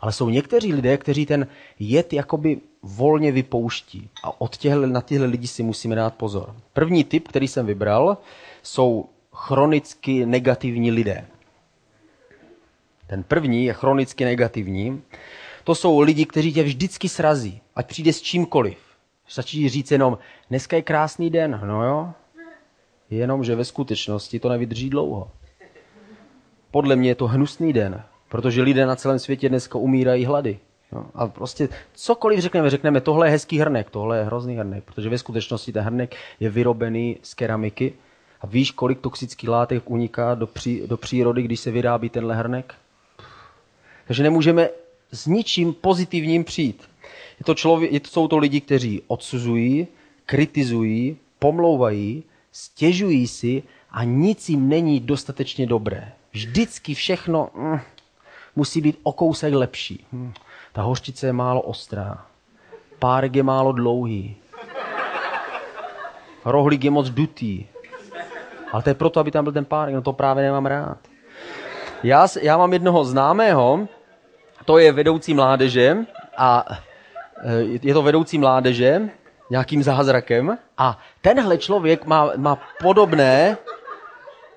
Ale 0.00 0.12
jsou 0.12 0.30
někteří 0.30 0.72
lidé, 0.72 0.96
kteří 0.96 1.26
ten 1.26 1.46
jed 1.78 2.12
jakoby 2.12 2.60
volně 2.82 3.32
vypouští. 3.32 4.10
A 4.24 4.40
od 4.40 4.56
těchto, 4.56 4.86
na 4.86 5.00
těchto 5.00 5.24
lidí 5.24 5.46
si 5.46 5.62
musíme 5.62 5.96
dát 5.96 6.14
pozor. 6.14 6.54
První 6.72 7.04
typ, 7.04 7.28
který 7.28 7.48
jsem 7.48 7.66
vybral, 7.66 8.18
jsou 8.62 9.08
chronicky 9.32 10.26
negativní 10.26 10.90
lidé. 10.90 11.26
Ten 13.06 13.22
první 13.22 13.64
je 13.64 13.72
chronicky 13.72 14.24
negativní. 14.24 15.02
To 15.64 15.74
jsou 15.74 16.00
lidi, 16.00 16.26
kteří 16.26 16.52
tě 16.52 16.62
vždycky 16.62 17.08
srazí, 17.08 17.60
ať 17.76 17.86
přijde 17.86 18.12
s 18.12 18.22
čímkoliv. 18.22 18.78
Stačí 19.30 19.68
říct 19.68 19.90
jenom, 19.90 20.18
dneska 20.48 20.76
je 20.76 20.82
krásný 20.82 21.30
den, 21.30 21.60
no 21.64 21.84
jo, 21.84 22.12
jenom, 23.10 23.44
že 23.44 23.56
ve 23.56 23.64
skutečnosti 23.64 24.40
to 24.40 24.48
nevydrží 24.48 24.90
dlouho. 24.90 25.30
Podle 26.70 26.96
mě 26.96 27.10
je 27.10 27.14
to 27.14 27.26
hnusný 27.26 27.72
den, 27.72 28.02
protože 28.28 28.62
lidé 28.62 28.86
na 28.86 28.96
celém 28.96 29.18
světě 29.18 29.48
dneska 29.48 29.78
umírají 29.78 30.24
hlady. 30.24 30.58
No, 30.92 31.06
a 31.14 31.26
prostě 31.26 31.68
cokoliv 31.94 32.40
řekneme, 32.40 32.70
řekneme, 32.70 33.00
tohle 33.00 33.26
je 33.26 33.30
hezký 33.30 33.58
hrnek, 33.58 33.90
tohle 33.90 34.18
je 34.18 34.24
hrozný 34.24 34.56
hrnek, 34.56 34.84
protože 34.84 35.08
ve 35.08 35.18
skutečnosti 35.18 35.72
ten 35.72 35.82
hrnek 35.82 36.16
je 36.40 36.50
vyrobený 36.50 37.16
z 37.22 37.34
keramiky. 37.34 37.92
A 38.40 38.46
víš, 38.46 38.70
kolik 38.70 39.00
toxických 39.00 39.48
látek 39.48 39.90
uniká 39.90 40.34
do, 40.34 40.46
pří, 40.46 40.82
do 40.86 40.96
přírody, 40.96 41.42
když 41.42 41.60
se 41.60 41.70
vyrábí 41.70 42.08
tenhle 42.10 42.36
hrnek? 42.36 42.74
Takže 44.06 44.22
nemůžeme 44.22 44.68
s 45.12 45.26
ničím 45.26 45.74
pozitivním 45.74 46.44
přijít. 46.44 46.90
Je 47.40 47.44
to 47.44 47.54
člověk, 47.54 48.06
jsou 48.06 48.28
to 48.28 48.38
lidi, 48.38 48.60
kteří 48.60 49.02
odsuzují, 49.06 49.86
kritizují, 50.26 51.16
pomlouvají, 51.38 52.24
stěžují 52.52 53.26
si 53.26 53.62
a 53.90 54.04
nic 54.04 54.48
jim 54.48 54.68
není 54.68 55.00
dostatečně 55.00 55.66
dobré. 55.66 56.12
Vždycky 56.32 56.94
všechno 56.94 57.50
mm, 57.54 57.80
musí 58.56 58.80
být 58.80 58.98
o 59.02 59.12
kousek 59.12 59.54
lepší. 59.54 60.06
Mm, 60.12 60.32
ta 60.72 60.82
hořčice 60.82 61.26
je 61.26 61.32
málo 61.32 61.60
ostrá. 61.60 62.26
Párek 62.98 63.36
je 63.36 63.42
málo 63.42 63.72
dlouhý. 63.72 64.36
Rohlík 66.44 66.84
je 66.84 66.90
moc 66.90 67.10
dutý. 67.10 67.66
Ale 68.72 68.82
to 68.82 68.90
je 68.90 68.94
proto, 68.94 69.20
aby 69.20 69.30
tam 69.30 69.44
byl 69.44 69.52
ten 69.52 69.64
párek. 69.64 69.94
No 69.94 70.02
to 70.02 70.12
právě 70.12 70.44
nemám 70.44 70.66
rád. 70.66 70.98
Já, 72.02 72.26
já 72.42 72.56
mám 72.56 72.72
jednoho 72.72 73.04
známého, 73.04 73.88
to 74.64 74.78
je 74.78 74.92
vedoucí 74.92 75.34
mládeže 75.34 75.96
a 76.36 76.64
je 77.82 77.94
to 77.94 78.02
vedoucí 78.02 78.38
mládeže 78.38 79.10
nějakým 79.50 79.82
zázrakem 79.82 80.58
a 80.78 80.98
tenhle 81.20 81.58
člověk 81.58 82.06
má, 82.06 82.30
má 82.36 82.58
podobné, 82.82 83.56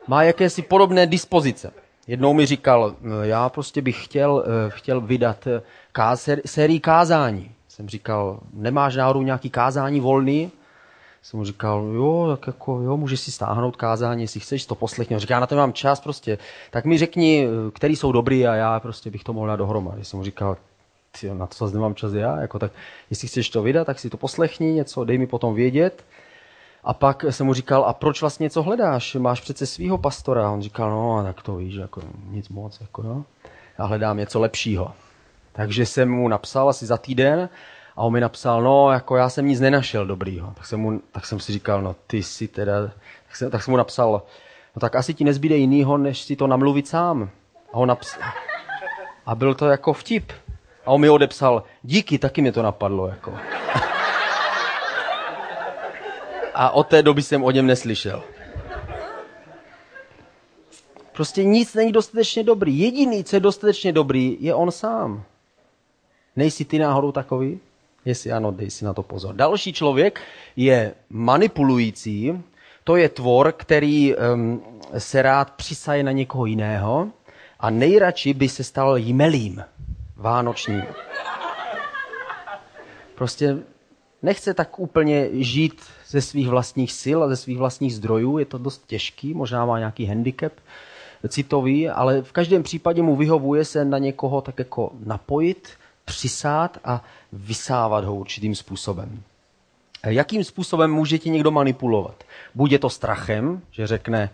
má 0.07 0.23
jakési 0.23 0.61
podobné 0.61 1.05
dispozice. 1.05 1.71
Jednou 2.07 2.33
mi 2.33 2.45
říkal, 2.45 2.95
no, 3.01 3.23
já 3.23 3.49
prostě 3.49 3.81
bych 3.81 4.03
chtěl, 4.03 4.43
e, 4.47 4.69
chtěl 4.69 5.01
vydat 5.01 5.47
e, 5.47 5.61
ká, 5.91 6.15
sérii 6.45 6.79
kázání. 6.79 7.51
Jsem 7.67 7.89
říkal, 7.89 8.39
nemáš 8.53 8.95
náhodou 8.95 9.21
nějaký 9.21 9.49
kázání 9.49 9.99
volný? 9.99 10.51
Jsem 11.21 11.37
mu 11.37 11.45
říkal, 11.45 11.91
jo, 11.95 12.27
tak 12.37 12.47
jako, 12.47 12.81
jo, 12.81 12.97
můžeš 12.97 13.19
si 13.19 13.31
stáhnout 13.31 13.75
kázání, 13.75 14.21
jestli 14.21 14.39
chceš, 14.39 14.65
to 14.65 14.75
poslechni. 14.75 15.19
Říká, 15.19 15.39
na 15.39 15.47
to 15.47 15.55
mám 15.55 15.73
čas 15.73 16.01
prostě. 16.01 16.37
Tak 16.71 16.85
mi 16.85 16.97
řekni, 16.97 17.47
který 17.73 17.95
jsou 17.95 18.11
dobrý 18.11 18.47
a 18.47 18.55
já 18.55 18.79
prostě 18.79 19.11
bych 19.11 19.23
to 19.23 19.33
mohl 19.33 19.47
dát 19.47 19.55
dohromady. 19.55 20.05
Jsem 20.05 20.17
mu 20.17 20.25
říkal, 20.25 20.57
tyjo, 21.19 21.33
na 21.35 21.47
to 21.47 21.55
zase 21.57 21.73
nemám 21.73 21.95
čas 21.95 22.13
já, 22.13 22.41
jako 22.41 22.59
tak, 22.59 22.71
jestli 23.09 23.27
chceš 23.27 23.49
to 23.49 23.63
vydat, 23.63 23.85
tak 23.85 23.99
si 23.99 24.09
to 24.09 24.17
poslechni, 24.17 24.73
něco, 24.73 25.03
dej 25.03 25.17
mi 25.17 25.27
potom 25.27 25.55
vědět. 25.55 26.05
A 26.83 26.93
pak 26.93 27.25
jsem 27.29 27.45
mu 27.45 27.53
říkal, 27.53 27.85
a 27.85 27.93
proč 27.93 28.21
vlastně 28.21 28.43
něco 28.43 28.63
hledáš? 28.63 29.15
Máš 29.15 29.41
přece 29.41 29.65
svého 29.65 29.97
pastora. 29.97 30.47
A 30.47 30.51
on 30.51 30.61
říkal, 30.61 30.91
no, 30.91 31.23
tak 31.23 31.41
to 31.41 31.55
víš, 31.55 31.75
jako 31.75 32.01
nic 32.29 32.49
moc, 32.49 32.81
jako 32.81 33.03
no. 33.03 33.25
Já 33.79 33.85
hledám 33.85 34.17
něco 34.17 34.39
lepšího. 34.39 34.91
Takže 35.51 35.85
jsem 35.85 36.11
mu 36.11 36.27
napsal 36.27 36.69
asi 36.69 36.85
za 36.85 36.97
týden 36.97 37.49
a 37.95 38.01
on 38.01 38.13
mi 38.13 38.19
napsal, 38.19 38.61
no, 38.61 38.91
jako 38.91 39.15
já 39.15 39.29
jsem 39.29 39.47
nic 39.47 39.59
nenašel 39.59 40.05
dobrýho. 40.05 40.53
Tak 40.55 40.65
jsem, 40.65 40.79
mu, 40.79 41.01
tak 41.11 41.25
jsem 41.25 41.39
si 41.39 41.51
říkal, 41.51 41.81
no 41.81 41.95
ty 42.07 42.23
si 42.23 42.47
teda, 42.47 42.87
tak 43.27 43.35
jsem, 43.35 43.51
tak 43.51 43.63
jsem 43.63 43.71
mu 43.71 43.77
napsal, 43.77 44.21
no 44.75 44.79
tak 44.79 44.95
asi 44.95 45.13
ti 45.13 45.23
nezbyde 45.23 45.55
jinýho, 45.55 45.97
než 45.97 46.21
si 46.21 46.35
to 46.35 46.47
namluvit 46.47 46.87
sám. 46.87 47.29
A 47.73 47.73
on 47.73 47.89
napsal, 47.89 48.21
a 49.25 49.35
byl 49.35 49.53
to 49.53 49.65
jako 49.65 49.93
vtip. 49.93 50.31
A 50.85 50.91
on 50.91 51.01
mi 51.01 51.09
odepsal, 51.09 51.63
díky, 51.83 52.19
taky 52.19 52.41
mě 52.41 52.51
to 52.51 52.61
napadlo. 52.61 53.07
Jako. 53.07 53.37
A 56.53 56.69
od 56.69 56.87
té 56.87 57.01
doby 57.03 57.21
jsem 57.21 57.43
o 57.43 57.51
něm 57.51 57.67
neslyšel. 57.67 58.23
Prostě 61.13 61.43
nic 61.43 61.73
není 61.73 61.91
dostatečně 61.91 62.43
dobrý. 62.43 62.79
Jediný, 62.79 63.23
co 63.23 63.35
je 63.35 63.39
dostatečně 63.39 63.91
dobrý, 63.91 64.37
je 64.39 64.53
on 64.53 64.71
sám. 64.71 65.23
Nejsi 66.35 66.65
ty 66.65 66.79
náhodou 66.79 67.11
takový? 67.11 67.59
Jestli 68.05 68.31
ano, 68.31 68.51
dej 68.51 68.69
si 68.71 68.85
na 68.85 68.93
to 68.93 69.03
pozor. 69.03 69.35
Další 69.35 69.73
člověk 69.73 70.21
je 70.55 70.93
manipulující. 71.09 72.43
To 72.83 72.95
je 72.95 73.09
tvor, 73.09 73.51
který 73.51 74.15
um, 74.15 74.63
se 74.97 75.21
rád 75.21 75.51
přisaje 75.51 76.03
na 76.03 76.11
někoho 76.11 76.45
jiného 76.45 77.07
a 77.59 77.69
nejradši 77.69 78.33
by 78.33 78.49
se 78.49 78.63
stal 78.63 78.97
jmelím 78.97 79.63
vánoční. 80.15 80.83
Prostě 83.15 83.57
nechce 84.21 84.53
tak 84.53 84.79
úplně 84.79 85.29
žít 85.31 85.81
ze 86.07 86.21
svých 86.21 86.49
vlastních 86.49 86.91
sil 87.01 87.19
a 87.23 87.27
ze 87.27 87.35
svých 87.35 87.57
vlastních 87.57 87.95
zdrojů. 87.95 88.37
Je 88.37 88.45
to 88.45 88.57
dost 88.57 88.83
těžký, 88.87 89.33
možná 89.33 89.65
má 89.65 89.79
nějaký 89.79 90.05
handicap 90.05 90.53
citový, 91.27 91.89
ale 91.89 92.21
v 92.21 92.31
každém 92.31 92.63
případě 92.63 93.01
mu 93.01 93.15
vyhovuje 93.15 93.65
se 93.65 93.85
na 93.85 93.97
někoho 93.97 94.41
tak 94.41 94.59
jako 94.59 94.91
napojit, 95.05 95.69
přisát 96.05 96.77
a 96.83 97.03
vysávat 97.33 98.05
ho 98.05 98.15
určitým 98.15 98.55
způsobem. 98.55 99.23
Jakým 100.05 100.43
způsobem 100.43 100.91
může 100.91 101.17
ti 101.17 101.29
někdo 101.29 101.51
manipulovat? 101.51 102.23
Buď 102.55 102.71
je 102.71 102.79
to 102.79 102.89
strachem, 102.89 103.61
že 103.71 103.87
řekne, 103.87 104.29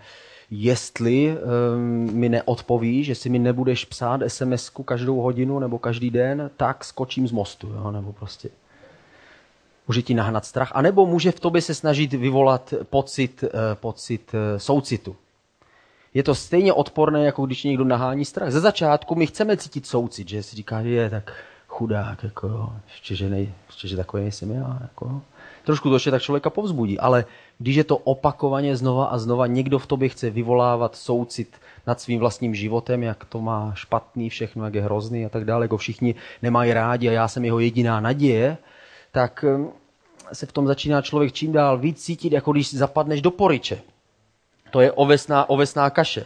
jestli 0.52 1.38
um, 1.38 1.82
mi 2.14 2.30
neodpovíš, 2.30 3.06
že 3.06 3.16
si 3.16 3.30
mi 3.30 3.40
nebudeš 3.40 3.86
psát 3.86 4.22
sms 4.28 4.72
každou 4.86 5.22
hodinu 5.22 5.60
nebo 5.60 5.80
každý 5.80 6.10
den, 6.10 6.52
tak 6.58 6.84
skočím 6.84 7.28
z 7.28 7.32
mostu. 7.32 7.68
Jo? 7.68 7.92
Nebo 7.92 8.14
prostě 8.14 8.50
může 9.88 10.02
ti 10.02 10.14
nahnat 10.14 10.46
strach. 10.46 10.72
A 10.76 10.82
nebo 10.82 11.06
může 11.06 11.32
v 11.32 11.40
tobě 11.40 11.62
se 11.62 11.74
snažit 11.74 12.14
vyvolat 12.14 12.74
pocit, 12.90 13.44
uh, 13.44 13.50
pocit 13.74 14.34
uh, 14.34 14.40
soucitu. 14.58 15.16
Je 16.14 16.24
to 16.24 16.36
stejně 16.36 16.74
odporné, 16.74 17.26
jako 17.26 17.46
když 17.46 17.64
někdo 17.64 17.84
nahání 17.84 18.26
strach. 18.26 18.52
Ze 18.52 18.60
začátku 18.60 19.16
my 19.16 19.28
chceme 19.28 19.58
cítit 19.58 19.86
soucit, 19.86 20.30
že 20.30 20.44
si 20.44 20.56
říká, 20.56 20.84
že 20.84 20.90
je 20.90 21.10
tak 21.10 21.34
chudák, 21.68 22.24
jako 22.24 22.74
ještě, 22.88 23.16
že, 23.16 23.30
nej, 23.30 23.54
ještě, 23.68 23.88
že 23.88 23.96
takový 23.96 24.24
nejsem 24.24 24.52
já. 24.52 24.78
Jako. 24.82 25.22
Trošku 25.64 25.90
to 25.90 25.96
ještě 25.96 26.12
tak 26.12 26.22
člověka 26.22 26.50
povzbudí, 26.50 27.00
ale 27.00 27.26
když 27.60 27.76
je 27.76 27.84
to 27.84 27.98
opakovaně 27.98 28.76
znova 28.76 29.06
a 29.06 29.18
znova, 29.18 29.48
někdo 29.48 29.80
v 29.80 29.88
tobě 29.88 30.10
chce 30.10 30.30
vyvolávat 30.30 30.96
soucit 30.96 31.56
nad 31.88 32.02
svým 32.02 32.20
vlastním 32.20 32.56
životem, 32.56 33.04
jak 33.04 33.26
to 33.26 33.42
má 33.42 33.72
špatný 33.76 34.30
všechno, 34.30 34.66
jak 34.66 34.74
je 34.74 34.82
hrozný 34.82 35.26
a 35.26 35.30
tak 35.30 35.46
dále, 35.46 35.66
jako 35.66 35.78
všichni 35.78 36.16
nemají 36.42 36.74
rádi 36.74 37.10
a 37.10 37.12
já 37.12 37.28
jsem 37.28 37.46
jeho 37.46 37.60
jediná 37.60 38.00
naděje, 38.00 38.58
tak 39.12 39.46
hm, 39.48 39.70
se 40.34 40.46
v 40.46 40.52
tom 40.52 40.68
začíná 40.68 41.02
člověk 41.02 41.34
čím 41.34 41.52
dál 41.52 41.78
víc 41.78 42.04
cítit, 42.04 42.34
jako 42.34 42.52
když 42.52 42.74
zapadneš 42.74 43.22
do 43.22 43.32
poriče. 43.32 43.82
To 44.72 44.82
je 44.82 44.92
ovesná, 44.92 45.50
ovesná 45.50 45.90
kaše. 45.90 46.26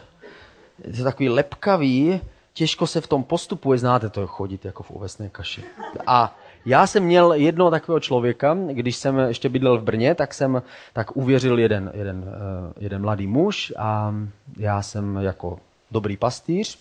Je 0.84 0.92
to 0.92 1.04
takový 1.04 1.28
lepkavý, 1.28 2.20
těžko 2.52 2.86
se 2.86 3.00
v 3.00 3.06
tom 3.06 3.24
postupuje, 3.24 3.78
znáte 3.78 4.10
to 4.10 4.26
chodit 4.26 4.64
jako 4.64 4.82
v 4.82 4.90
ovesné 4.90 5.28
kaši. 5.28 5.64
A 6.06 6.36
já 6.66 6.86
jsem 6.86 7.04
měl 7.04 7.32
jednoho 7.32 7.70
takového 7.70 8.00
člověka, 8.00 8.56
když 8.72 8.96
jsem 8.96 9.18
ještě 9.18 9.48
bydlel 9.48 9.78
v 9.78 9.82
Brně, 9.82 10.14
tak 10.14 10.34
jsem 10.34 10.62
tak 10.92 11.16
uvěřil 11.16 11.58
jeden, 11.58 11.92
jeden, 11.94 12.24
eh, 12.26 12.72
jeden 12.80 13.02
mladý 13.02 13.26
muž 13.26 13.72
a 13.78 14.14
já 14.56 14.82
jsem 14.82 15.16
jako 15.16 15.58
dobrý 15.90 16.16
pastýř, 16.16 16.78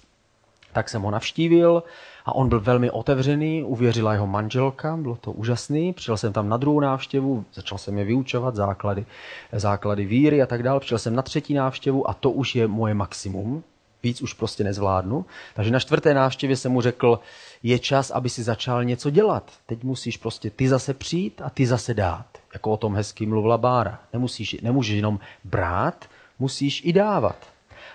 tak 0.74 0.90
jsem 0.90 1.02
ho 1.02 1.12
navštívil 1.12 1.84
a 2.26 2.36
on 2.36 2.50
byl 2.50 2.60
velmi 2.60 2.92
otevřený, 2.92 3.64
uvěřila 3.64 4.14
jeho 4.14 4.28
manželka, 4.28 4.98
bylo 4.98 5.16
to 5.16 5.32
úžasný. 5.32 5.94
Přišel 5.94 6.18
jsem 6.18 6.34
tam 6.34 6.50
na 6.50 6.58
druhou 6.58 6.80
návštěvu, 6.80 7.46
začal 7.54 7.78
jsem 7.78 7.98
je 7.98 8.06
vyučovat, 8.06 8.56
základy, 8.56 9.06
základy 9.52 10.06
víry 10.06 10.42
a 10.42 10.46
tak 10.46 10.64
dále. 10.64 10.80
Přišel 10.80 10.98
jsem 10.98 11.16
na 11.16 11.22
třetí 11.22 11.54
návštěvu 11.54 12.10
a 12.10 12.14
to 12.14 12.32
už 12.32 12.56
je 12.56 12.68
moje 12.68 12.94
maximum. 12.94 13.64
Víc 14.04 14.22
už 14.22 14.34
prostě 14.34 14.64
nezvládnu. 14.64 15.26
Takže 15.56 15.72
na 15.72 15.80
čtvrté 15.80 16.14
návštěvě 16.14 16.56
jsem 16.56 16.72
mu 16.72 16.82
řekl, 16.82 17.20
je 17.64 17.80
čas, 17.80 18.12
aby 18.12 18.30
si 18.30 18.44
začal 18.44 18.84
něco 18.84 19.10
dělat. 19.10 19.52
Teď 19.66 19.84
musíš 19.84 20.18
prostě 20.18 20.50
ty 20.50 20.70
zase 20.70 20.94
přijít 20.94 21.42
a 21.46 21.50
ty 21.50 21.66
zase 21.66 21.94
dát. 21.94 22.26
Jako 22.54 22.72
o 22.72 22.78
tom 22.78 22.96
hezky 22.96 23.26
mluvila 23.26 23.58
Bára. 23.58 24.00
Nemusíš, 24.14 24.58
nemůžeš 24.62 24.96
jenom 24.96 25.20
brát, 25.44 26.06
musíš 26.40 26.82
i 26.86 26.94
dávat. 26.94 27.36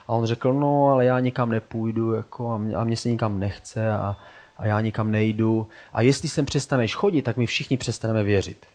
A 0.08 0.12
on 0.12 0.26
řekl, 0.26 0.52
no 0.52 0.88
ale 0.88 1.04
já 1.04 1.20
nikam 1.20 1.50
nepůjdu 1.50 2.12
jako, 2.12 2.50
a, 2.50 2.58
mě, 2.58 2.76
a 2.76 2.84
mě 2.84 2.96
se 2.96 3.08
nikam 3.08 3.38
nechce 3.38 3.90
a, 3.90 4.16
a 4.58 4.66
já 4.66 4.80
nikam 4.80 5.10
nejdu. 5.10 5.68
A 5.92 6.02
jestli 6.02 6.28
sem 6.28 6.46
přestaneš 6.46 6.94
chodit, 6.94 7.22
tak 7.22 7.36
my 7.36 7.46
všichni 7.46 7.76
přestaneme 7.76 8.22
věřit. 8.22 8.66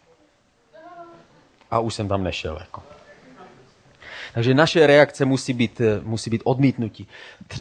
A 1.70 1.78
už 1.78 1.94
jsem 1.94 2.08
tam 2.08 2.24
nešel. 2.24 2.56
Jako. 2.60 2.82
Takže 4.34 4.54
naše 4.54 4.86
reakce 4.86 5.24
musí 5.24 5.52
být, 5.52 5.80
musí 6.02 6.30
být 6.30 6.42
odmítnutí. 6.44 7.08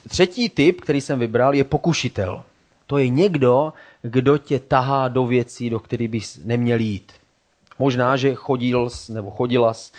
Třetí 0.08 0.50
typ, 0.50 0.82
který 0.82 1.02
jsem 1.02 1.20
vybral, 1.20 1.54
je 1.54 1.64
pokušitel. 1.64 2.44
To 2.88 2.98
je 2.98 3.10
někdo, 3.10 3.74
kdo 4.02 4.38
tě 4.38 4.60
tahá 4.60 5.08
do 5.08 5.26
věcí, 5.26 5.70
do 5.70 5.80
kterých 5.80 6.10
bys 6.10 6.40
neměl 6.46 6.80
jít. 6.80 7.14
Možná, 7.80 8.18
že 8.18 8.36
chodil 8.36 8.90
nebo 9.10 9.32
chodila 9.32 9.74
s, 9.74 9.92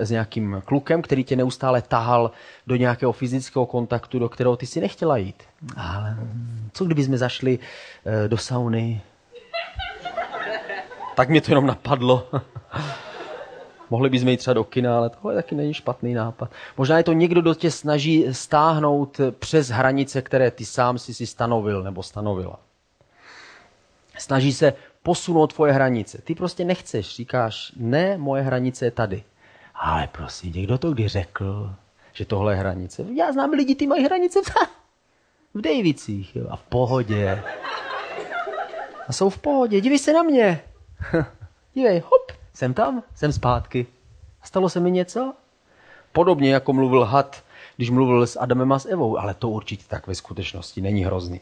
s 0.00 0.10
nějakým 0.10 0.62
klukem, 0.64 1.02
který 1.02 1.24
tě 1.24 1.36
neustále 1.36 1.82
tahal 1.82 2.30
do 2.66 2.76
nějakého 2.76 3.12
fyzického 3.12 3.66
kontaktu, 3.66 4.18
do 4.18 4.28
kterého 4.28 4.56
ty 4.56 4.66
si 4.66 4.80
nechtěla 4.80 5.16
jít. 5.16 5.42
Ale 5.76 6.16
co 6.72 6.84
kdyby 6.84 7.04
jsme 7.04 7.18
zašli 7.18 7.58
eh, 8.06 8.28
do 8.28 8.36
sauny? 8.38 9.00
Tak 11.14 11.28
mě 11.28 11.40
to 11.40 11.50
jenom 11.50 11.66
napadlo. 11.66 12.28
Mohli 13.92 14.10
bychom 14.10 14.28
jít 14.28 14.36
třeba 14.36 14.54
do 14.54 14.64
kina, 14.64 14.96
ale 14.96 15.10
tohle 15.10 15.34
taky 15.34 15.54
není 15.54 15.74
špatný 15.74 16.14
nápad. 16.14 16.50
Možná 16.76 16.98
je 16.98 17.04
to 17.04 17.12
někdo, 17.12 17.40
kdo 17.40 17.54
tě 17.54 17.70
snaží 17.70 18.26
stáhnout 18.32 19.20
přes 19.38 19.68
hranice, 19.68 20.22
které 20.22 20.50
ty 20.50 20.64
sám 20.64 20.98
si 20.98 21.14
si 21.14 21.26
stanovil 21.26 21.82
nebo 21.82 22.02
stanovila. 22.02 22.58
Snaží 24.18 24.52
se 24.52 24.72
posunout 25.02 25.54
tvoje 25.54 25.72
hranice. 25.72 26.22
Ty 26.24 26.34
prostě 26.34 26.64
nechceš, 26.64 27.16
říkáš, 27.16 27.72
ne, 27.76 28.18
moje 28.18 28.42
hranice 28.42 28.84
je 28.84 28.90
tady. 28.90 29.22
Ale 29.74 30.08
prosím, 30.12 30.52
někdo 30.52 30.78
to 30.78 30.92
kdy 30.92 31.08
řekl, 31.08 31.74
že 32.12 32.24
tohle 32.24 32.52
je 32.52 32.56
hranice. 32.56 33.04
Já 33.14 33.32
znám 33.32 33.50
lidi, 33.50 33.74
ty 33.74 33.86
mají 33.86 34.04
hranice 34.04 34.40
v, 34.42 34.50
v 35.54 35.60
Davicích 35.60 36.36
jo, 36.36 36.46
a 36.50 36.56
v 36.56 36.62
pohodě. 36.62 37.42
A 39.08 39.12
jsou 39.12 39.30
v 39.30 39.38
pohodě, 39.38 39.80
dívej 39.80 39.98
se 39.98 40.12
na 40.12 40.22
mě. 40.22 40.60
Dívej, 41.74 41.98
hop, 41.98 42.21
jsem 42.54 42.74
tam, 42.74 43.02
jsem 43.14 43.32
zpátky. 43.32 43.86
Stalo 44.42 44.68
se 44.68 44.80
mi 44.80 44.90
něco? 44.90 45.34
Podobně 46.12 46.52
jako 46.52 46.72
mluvil 46.72 47.04
had, 47.04 47.44
když 47.76 47.90
mluvil 47.90 48.26
s 48.26 48.40
Adamem 48.40 48.72
a 48.72 48.78
s 48.78 48.86
Evou, 48.86 49.18
ale 49.18 49.34
to 49.34 49.48
určitě 49.48 49.84
tak 49.88 50.06
ve 50.06 50.14
skutečnosti 50.14 50.80
není 50.80 51.04
hrozný. 51.04 51.40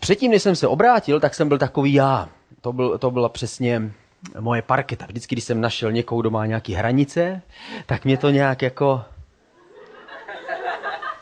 Předtím, 0.00 0.30
než 0.30 0.42
jsem 0.42 0.56
se 0.56 0.66
obrátil, 0.66 1.20
tak 1.20 1.34
jsem 1.34 1.48
byl 1.48 1.58
takový 1.58 1.92
já. 1.92 2.28
To, 2.60 2.72
byl, 2.72 2.98
to 2.98 3.10
byla 3.10 3.28
přesně 3.28 3.92
moje 4.40 4.62
parketa. 4.62 5.06
Vždycky, 5.06 5.34
když 5.34 5.44
jsem 5.44 5.60
našel 5.60 5.92
někoho, 5.92 6.20
kdo 6.20 6.30
má 6.30 6.46
nějaké 6.46 6.76
hranice, 6.76 7.42
tak 7.86 8.04
mě 8.04 8.16
to 8.16 8.30
nějak 8.30 8.62
jako 8.62 9.02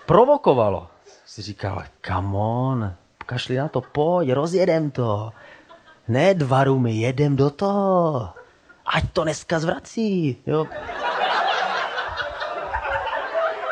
provokovalo. 0.06 0.86
Si 1.26 1.42
říkal, 1.42 1.84
come 2.06 2.28
on, 2.38 2.94
kašli 3.26 3.56
na 3.56 3.68
to, 3.68 3.80
pojď, 3.80 4.32
rozjedem 4.32 4.90
to. 4.90 5.32
Ne 6.08 6.34
dva 6.34 6.64
rumy, 6.64 6.96
jedem 6.96 7.36
do 7.36 7.50
toho 7.50 8.37
ať 8.94 9.04
to 9.12 9.22
dneska 9.22 9.58
zvrací. 9.58 10.36
Jo. 10.46 10.66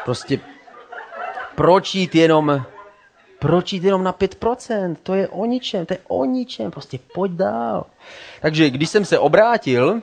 Prostě 0.04 0.40
proč 1.54 1.94
jít 1.94 2.14
jenom, 2.14 2.62
proč 3.38 3.72
jít 3.72 3.84
jenom 3.84 4.04
na 4.04 4.12
5%? 4.12 4.96
To 5.02 5.14
je 5.14 5.28
o 5.28 5.44
ničem, 5.44 5.86
to 5.86 5.94
je 5.94 5.98
o 6.08 6.24
ničem, 6.24 6.70
prostě 6.70 6.98
pojď 7.14 7.32
dál. 7.32 7.86
Takže 8.40 8.70
když 8.70 8.90
jsem 8.90 9.04
se 9.04 9.18
obrátil, 9.18 10.02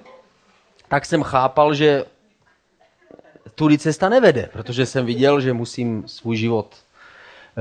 tak 0.88 1.05
jsem 1.05 1.24
chápal, 1.24 1.74
že 1.74 2.05
tudy 3.55 3.77
cesta 3.77 4.10
nevede, 4.10 4.50
protože 4.53 4.86
jsem 4.86 5.05
viděl, 5.05 5.41
že 5.41 5.53
musím 5.53 6.08
svůj 6.08 6.38
život 6.38 6.83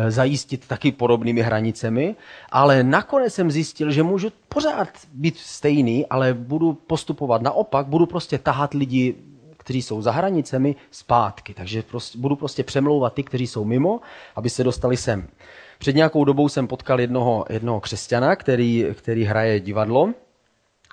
zajistit 0.09 0.69
taky 0.69 0.93
podobnými 0.93 1.43
hranicemi, 1.43 2.17
ale 2.53 2.83
nakonec 2.83 3.35
jsem 3.35 3.51
zjistil, 3.51 3.91
že 3.91 4.03
můžu 4.03 4.29
pořád 4.49 4.89
být 5.13 5.39
stejný, 5.39 6.07
ale 6.07 6.35
budu 6.35 6.73
postupovat 6.73 7.43
naopak, 7.43 7.87
budu 7.87 8.07
prostě 8.07 8.39
tahat 8.39 8.75
lidi, 8.75 9.15
kteří 9.57 9.83
jsou 9.83 10.03
za 10.03 10.13
hranicemi, 10.13 10.77
zpátky. 10.91 11.55
Takže 11.55 11.83
prostě, 11.83 12.19
budu 12.19 12.37
prostě 12.37 12.65
přemlouvat 12.65 13.15
ty, 13.15 13.23
kteří 13.23 13.47
jsou 13.47 13.65
mimo, 13.65 14.01
aby 14.37 14.51
se 14.51 14.65
dostali 14.65 14.97
sem. 14.97 15.29
Před 15.79 15.97
nějakou 15.97 16.25
dobou 16.25 16.49
jsem 16.49 16.67
potkal 16.67 17.01
jednoho, 17.01 17.45
jednoho 17.51 17.81
křesťana, 17.81 18.37
který, 18.37 18.87
který 18.95 19.25
hraje 19.25 19.61
divadlo 19.61 20.09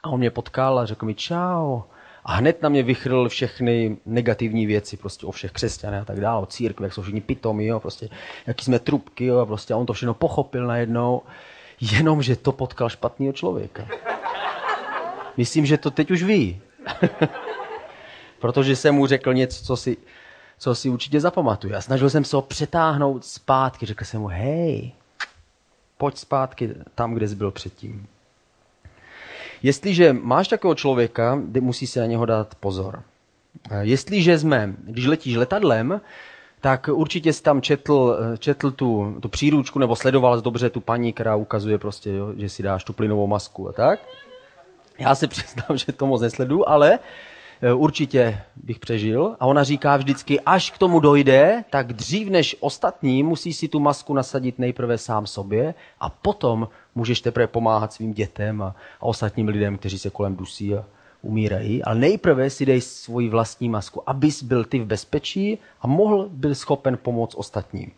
a 0.04 0.10
on 0.10 0.20
mě 0.20 0.32
potkal 0.32 0.80
a 0.80 0.86
řekl 0.86 1.06
mi 1.06 1.16
čau, 1.16 1.82
a 2.30 2.34
hned 2.34 2.62
na 2.62 2.70
mě 2.70 2.84
vychrl 2.84 3.30
všechny 3.30 3.98
negativní 4.06 4.66
věci, 4.66 4.98
prostě 4.98 5.26
o 5.26 5.32
všech 5.32 5.52
křesťanech 5.52 6.02
a 6.02 6.06
tak 6.06 6.20
dále, 6.20 6.42
o 6.42 6.46
církvi, 6.46 6.86
jak 6.86 6.94
jsou 6.94 7.02
všichni 7.02 7.22
pitomí, 7.22 7.66
jo, 7.66 7.80
prostě, 7.80 8.10
jaký 8.48 8.66
jsme 8.66 8.80
trubky, 8.80 9.26
jo, 9.26 9.38
a 9.38 9.46
prostě 9.46 9.74
a 9.74 9.78
on 9.78 9.86
to 9.86 9.94
všechno 9.94 10.14
pochopil 10.14 10.68
najednou, 10.68 11.22
jenom, 11.82 12.22
že 12.22 12.36
to 12.36 12.52
potkal 12.52 12.90
špatného 12.90 13.34
člověka. 13.34 13.88
Myslím, 15.38 15.66
že 15.66 15.78
to 15.78 15.92
teď 15.92 16.12
už 16.12 16.24
ví. 16.24 16.62
Protože 18.40 18.76
jsem 18.76 18.96
mu 18.96 19.08
řekl 19.08 19.34
něco, 19.34 19.66
co 19.66 19.78
si, 19.78 19.98
co 20.58 20.76
si 20.76 20.90
určitě 20.90 21.20
zapamatuje. 21.20 21.76
A 21.76 21.82
snažil 21.82 22.10
jsem 22.10 22.24
se 22.24 22.36
ho 22.36 22.42
přetáhnout 22.42 23.26
zpátky. 23.26 23.86
Řekl 23.86 24.06
jsem 24.06 24.22
mu, 24.22 24.28
hej, 24.28 24.92
pojď 25.98 26.18
zpátky 26.18 26.70
tam, 26.96 27.14
kde 27.14 27.28
jsi 27.28 27.36
byl 27.36 27.52
předtím. 27.52 28.08
Jestliže 29.64 30.14
máš 30.14 30.48
takového 30.48 30.76
člověka, 30.76 31.42
musí 31.60 31.88
se 31.88 32.00
na 32.00 32.06
něho 32.06 32.26
dát 32.26 32.56
pozor. 32.56 33.04
Jestliže 33.82 34.40
jsme, 34.40 34.74
když 34.78 35.06
letíš 35.06 35.36
letadlem, 35.36 36.02
tak 36.62 36.90
určitě 36.94 37.34
jsi 37.34 37.44
tam 37.44 37.62
četl, 37.62 38.18
četl 38.40 38.72
tu, 38.72 39.18
tu 39.20 39.30
příručku 39.30 39.80
nebo 39.80 39.96
sledoval 39.96 40.42
dobře 40.42 40.70
tu 40.70 40.82
paní, 40.82 41.14
která 41.14 41.36
ukazuje 41.36 41.78
prostě, 41.78 42.10
jo, 42.10 42.34
že 42.38 42.50
si 42.50 42.64
dáš 42.64 42.84
tu 42.84 42.94
plynovou 42.94 43.28
masku 43.28 43.70
a 43.70 43.72
tak. 43.72 44.00
Já 45.00 45.16
se 45.16 45.28
přiznám, 45.28 45.78
že 45.78 45.92
to 45.92 46.08
moc 46.08 46.22
nesledu, 46.22 46.70
ale 46.70 47.00
Eh, 47.62 47.74
určitě 47.74 48.42
bych 48.56 48.80
přežil. 48.80 49.36
A 49.40 49.46
ona 49.46 49.64
říká 49.64 49.98
vždycky, 49.98 50.40
až 50.40 50.72
k 50.72 50.78
tomu 50.78 51.00
dojde, 51.00 51.64
tak 51.70 51.94
dřív 51.94 52.30
než 52.30 52.56
ostatní 52.60 53.24
musí 53.24 53.54
si 53.54 53.68
tu 53.68 53.80
masku 53.80 54.14
nasadit 54.14 54.60
nejprve 54.60 54.98
sám 54.98 55.28
sobě 55.28 55.74
a 56.00 56.10
potom 56.10 56.68
můžeš 56.96 57.22
teprve 57.22 57.48
pomáhat 57.48 57.94
svým 57.94 58.14
dětem 58.14 58.62
a, 58.62 58.76
a 59.00 59.06
ostatním 59.06 59.48
lidem, 59.48 59.78
kteří 59.78 60.00
se 60.00 60.10
kolem 60.10 60.36
dusí 60.36 60.76
a 60.76 60.86
umírají. 61.22 61.84
Ale 61.84 61.96
nejprve 61.96 62.50
si 62.50 62.66
dej 62.66 62.82
svoji 62.82 63.30
vlastní 63.30 63.70
masku, 63.70 64.10
abys 64.10 64.44
byl 64.44 64.64
ty 64.66 64.80
v 64.80 64.86
bezpečí 64.86 65.58
a 65.82 65.88
mohl 65.88 66.30
byl 66.32 66.56
schopen 66.56 66.98
pomoct 66.98 67.36
ostatním. 67.36 67.92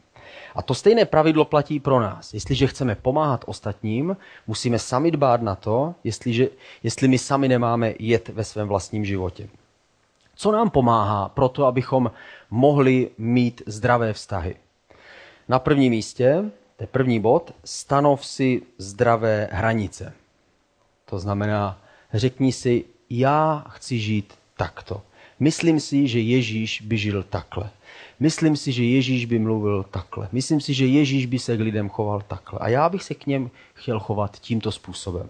A 0.55 0.61
to 0.61 0.73
stejné 0.73 1.05
pravidlo 1.05 1.45
platí 1.45 1.79
pro 1.79 1.99
nás. 1.99 2.33
Jestliže 2.33 2.67
chceme 2.67 2.95
pomáhat 2.95 3.43
ostatním, 3.47 4.17
musíme 4.47 4.79
sami 4.79 5.11
dbát 5.11 5.41
na 5.41 5.55
to, 5.55 5.95
jestliže, 6.03 6.49
jestli 6.83 7.07
my 7.07 7.17
sami 7.17 7.47
nemáme 7.47 7.93
jet 7.99 8.29
ve 8.29 8.43
svém 8.43 8.67
vlastním 8.67 9.05
životě. 9.05 9.49
Co 10.35 10.51
nám 10.51 10.69
pomáhá 10.69 11.29
pro 11.29 11.49
to, 11.49 11.65
abychom 11.65 12.11
mohli 12.49 13.09
mít 13.17 13.61
zdravé 13.65 14.13
vztahy? 14.13 14.55
Na 15.47 15.59
prvním 15.59 15.91
místě, 15.91 16.51
to 16.81 16.83
je 16.83 16.87
první 16.87 17.19
bod, 17.19 17.53
stanov 17.65 18.25
si 18.25 18.61
zdravé 18.77 19.49
hranice. 19.51 20.13
To 21.05 21.19
znamená, 21.19 21.77
řekni 22.13 22.51
si, 22.51 22.85
já 23.09 23.65
chci 23.69 23.99
žít 23.99 24.33
takto. 24.57 25.01
Myslím 25.39 25.79
si, 25.79 26.07
že 26.07 26.19
Ježíš 26.19 26.81
by 26.81 26.97
žil 26.97 27.23
takhle. 27.23 27.69
Myslím 28.19 28.57
si, 28.57 28.71
že 28.71 28.83
Ježíš 28.83 29.25
by 29.25 29.39
mluvil 29.39 29.83
takhle. 29.83 30.29
Myslím 30.31 30.61
si, 30.61 30.73
že 30.73 30.85
Ježíš 30.85 31.25
by 31.25 31.39
se 31.39 31.57
k 31.57 31.59
lidem 31.59 31.89
choval 31.89 32.21
takhle. 32.27 32.59
A 32.59 32.69
já 32.69 32.89
bych 32.89 33.03
se 33.03 33.13
k 33.13 33.25
něm 33.25 33.51
chtěl 33.73 33.99
chovat 33.99 34.39
tímto 34.39 34.71
způsobem. 34.71 35.29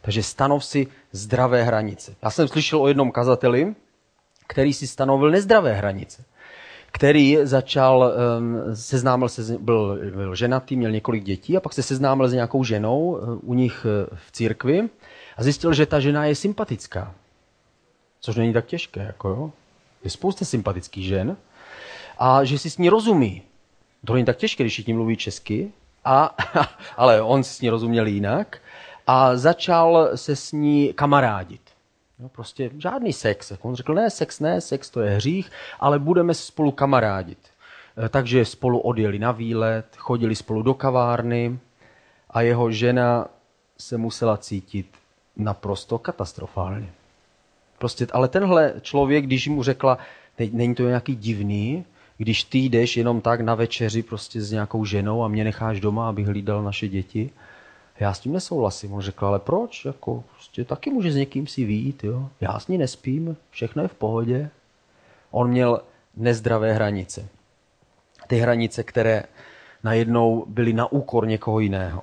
Takže 0.00 0.22
stanov 0.22 0.64
si 0.64 0.86
zdravé 1.12 1.62
hranice. 1.62 2.16
Já 2.22 2.30
jsem 2.30 2.48
slyšel 2.48 2.82
o 2.82 2.88
jednom 2.88 3.12
kazateli, 3.12 3.74
který 4.46 4.72
si 4.72 4.86
stanovil 4.86 5.30
nezdravé 5.30 5.74
hranice. 5.74 6.24
Který 6.92 7.38
začal, 7.42 8.12
seznámil 8.74 9.28
se, 9.28 9.58
byl, 9.58 9.98
byl 10.14 10.34
ženatý, 10.34 10.76
měl 10.76 10.90
několik 10.90 11.24
dětí 11.24 11.56
a 11.56 11.60
pak 11.60 11.72
se 11.72 11.82
seznámil 11.82 12.28
s 12.28 12.32
nějakou 12.32 12.64
ženou 12.64 13.00
uh, 13.00 13.38
u 13.42 13.54
nich 13.54 13.86
uh, 13.86 14.16
v 14.26 14.32
církvi 14.32 14.88
a 15.36 15.42
zjistil, 15.42 15.72
že 15.72 15.86
ta 15.86 16.00
žena 16.00 16.24
je 16.24 16.34
sympatická. 16.34 17.14
Což 18.20 18.36
není 18.36 18.52
tak 18.52 18.66
těžké, 18.66 19.00
jako 19.00 19.28
jo. 19.28 19.52
Je 20.04 20.10
spousta 20.10 20.44
sympatických 20.44 21.06
žen, 21.06 21.36
a 22.18 22.44
že 22.44 22.58
si 22.58 22.70
s 22.70 22.78
ní 22.78 22.88
rozumí. 22.88 23.42
To 24.04 24.12
není 24.12 24.26
tak 24.26 24.36
těžké, 24.36 24.62
když 24.62 24.72
všichni 24.72 24.94
mluví 24.94 25.16
česky, 25.16 25.72
a, 26.04 26.36
ale 26.96 27.22
on 27.22 27.44
si 27.44 27.54
s 27.54 27.60
ní 27.60 27.70
rozuměl 27.70 28.06
jinak 28.06 28.58
a 29.06 29.36
začal 29.36 30.10
se 30.14 30.36
s 30.36 30.52
ní 30.52 30.92
kamarádit. 30.92 31.67
No, 32.20 32.28
prostě 32.28 32.70
žádný 32.78 33.12
sex. 33.12 33.52
On 33.60 33.74
řekl, 33.74 33.94
ne, 33.94 34.10
sex 34.10 34.40
ne, 34.40 34.60
sex 34.60 34.90
to 34.90 35.00
je 35.00 35.10
hřích, 35.10 35.50
ale 35.80 35.98
budeme 35.98 36.34
spolu 36.34 36.70
kamarádit. 36.70 37.38
E, 38.04 38.08
takže 38.08 38.44
spolu 38.44 38.78
odjeli 38.78 39.18
na 39.18 39.32
výlet, 39.32 39.86
chodili 39.96 40.34
spolu 40.34 40.62
do 40.62 40.74
kavárny 40.74 41.58
a 42.30 42.40
jeho 42.40 42.70
žena 42.70 43.28
se 43.78 43.96
musela 43.98 44.36
cítit 44.36 44.86
naprosto 45.36 45.98
katastrofálně. 45.98 46.90
Prostě, 47.78 48.06
ale 48.12 48.28
tenhle 48.28 48.74
člověk, 48.80 49.24
když 49.24 49.48
mu 49.48 49.62
řekla, 49.62 49.98
není 50.52 50.74
to 50.74 50.82
nějaký 50.82 51.16
divný, 51.16 51.84
když 52.16 52.44
ty 52.44 52.58
jdeš 52.58 52.96
jenom 52.96 53.20
tak 53.20 53.40
na 53.40 53.54
večeři 53.54 54.02
prostě 54.02 54.40
s 54.40 54.52
nějakou 54.52 54.84
ženou 54.84 55.24
a 55.24 55.28
mě 55.28 55.44
necháš 55.44 55.80
doma, 55.80 56.08
abych 56.08 56.26
hlídal 56.26 56.62
naše 56.62 56.88
děti, 56.88 57.30
já 58.00 58.14
s 58.14 58.20
tím 58.20 58.32
nesouhlasím. 58.32 58.92
On 58.92 59.00
řekl, 59.00 59.26
ale 59.26 59.38
proč? 59.38 59.84
Jako, 59.84 60.24
prostě 60.34 60.64
taky 60.64 60.90
může 60.90 61.12
s 61.12 61.16
někým 61.16 61.46
si 61.46 61.64
výjít, 61.64 62.04
jo? 62.04 62.28
Já 62.40 62.58
s 62.58 62.68
ní 62.68 62.78
nespím, 62.78 63.36
všechno 63.50 63.82
je 63.82 63.88
v 63.88 63.94
pohodě. 63.94 64.50
On 65.30 65.50
měl 65.50 65.82
nezdravé 66.16 66.72
hranice. 66.72 67.28
Ty 68.26 68.38
hranice, 68.38 68.82
které 68.82 69.22
najednou 69.84 70.44
byly 70.48 70.72
na 70.72 70.92
úkor 70.92 71.26
někoho 71.26 71.60
jiného. 71.60 72.02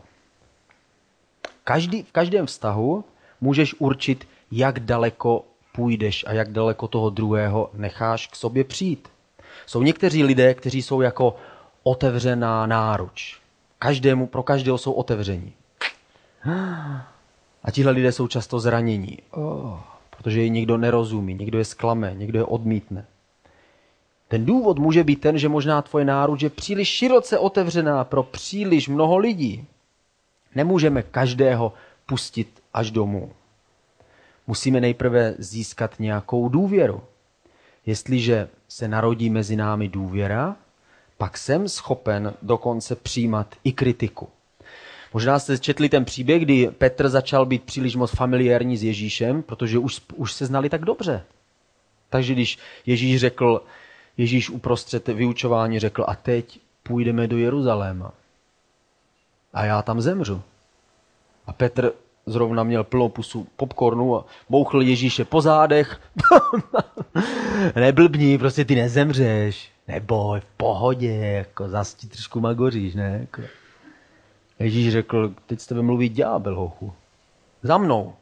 Každý, 1.64 2.04
v 2.04 2.12
každém 2.12 2.46
vztahu 2.46 3.04
můžeš 3.42 3.76
určit, 3.80 4.28
jak 4.52 4.80
daleko 4.80 5.46
půjdeš 5.76 6.26
a 6.28 6.34
jak 6.34 6.52
daleko 6.52 6.88
toho 6.88 7.10
druhého 7.10 7.70
necháš 7.74 8.28
k 8.28 8.36
sobě 8.36 8.64
přijít. 8.64 9.08
Jsou 9.66 9.82
někteří 9.82 10.24
lidé, 10.24 10.54
kteří 10.54 10.82
jsou 10.82 11.02
jako 11.02 11.36
otevřená 11.84 12.66
náruč. 12.66 13.40
Každému, 13.80 14.28
pro 14.28 14.44
každého 14.44 14.78
jsou 14.78 14.92
otevření. 14.92 15.54
A 17.64 17.72
tihle 17.72 17.92
lidé 17.92 18.12
jsou 18.12 18.28
často 18.28 18.60
zranění, 18.60 19.18
oh, 19.32 19.80
protože 20.18 20.42
je 20.42 20.50
někdo 20.50 20.78
nerozumí, 20.78 21.34
někdo 21.34 21.58
je 21.58 21.66
zklame, 21.66 22.14
někdo 22.16 22.40
je 22.40 22.46
odmítne. 22.46 23.06
Ten 24.28 24.46
důvod 24.46 24.80
může 24.80 25.04
být 25.04 25.22
ten, 25.22 25.38
že 25.38 25.50
možná 25.50 25.82
tvoje 25.82 26.06
náruč 26.06 26.42
je 26.42 26.50
příliš 26.50 26.88
široce 26.88 27.40
otevřená 27.40 28.04
pro 28.04 28.24
příliš 28.24 28.88
mnoho 28.88 29.18
lidí. 29.18 29.68
Nemůžeme 30.56 31.04
každého 31.04 31.74
pustit 32.06 32.64
až 32.74 32.92
domů. 32.92 33.32
Musíme 34.48 34.82
nejprve 34.82 35.36
získat 35.38 36.00
nějakou 36.00 36.50
důvěru. 36.50 37.02
Jestliže 37.86 38.50
se 38.68 38.88
narodí 38.88 39.30
mezi 39.30 39.56
námi 39.56 39.88
důvěra, 39.88 40.56
pak 41.18 41.38
jsem 41.38 41.70
schopen 41.70 42.34
dokonce 42.42 42.96
přijímat 42.96 43.56
i 43.64 43.72
kritiku. 43.72 44.28
Možná 45.16 45.40
jste 45.40 45.58
četli 45.58 45.90
ten 45.90 46.06
příběh, 46.06 46.42
kdy 46.42 46.72
Petr 46.78 47.10
začal 47.10 47.46
být 47.46 47.64
příliš 47.64 47.96
moc 47.96 48.12
familiární 48.12 48.78
s 48.78 48.84
Ježíšem, 48.84 49.44
protože 49.44 49.80
už, 49.80 50.02
už 50.16 50.34
se 50.34 50.46
znali 50.46 50.70
tak 50.70 50.86
dobře. 50.86 51.24
Takže 52.10 52.34
když 52.34 52.58
Ježíš 52.86 53.20
řekl, 53.20 53.64
Ježíš 54.18 54.50
uprostřed 54.50 55.08
vyučování 55.08 55.80
řekl, 55.80 56.06
a 56.08 56.16
teď 56.16 56.60
půjdeme 56.84 57.28
do 57.28 57.38
Jeruzaléma. 57.38 58.12
A 59.54 59.66
já 59.66 59.82
tam 59.82 60.02
zemřu. 60.02 60.42
A 61.48 61.54
Petr 61.54 61.92
zrovna 62.26 62.64
měl 62.64 62.84
plnou 62.84 63.10
pusu 63.10 63.48
popcornu 63.56 64.18
a 64.18 64.26
bouchl 64.50 64.82
Ježíše 64.82 65.26
po 65.26 65.42
zádech. 65.42 66.02
Neblbni, 67.76 68.38
prostě 68.38 68.66
ty 68.66 68.76
nezemřeš. 68.76 69.72
Neboj, 69.88 70.40
v 70.40 70.58
pohodě, 70.58 71.14
jako 71.14 71.68
zas 71.68 71.94
ti 71.94 72.08
trošku 72.08 72.40
magoříš, 72.40 72.96
ne? 72.96 73.18
Jako. 73.22 73.42
Ježíš 74.60 74.92
řekl, 74.92 75.34
teď 75.46 75.60
s 75.60 75.68
tebe 75.68 75.82
mluví 75.82 76.10
ďábel, 76.10 76.56
hochu. 76.56 76.94
Za 77.64 77.78
mnou. 77.78 78.16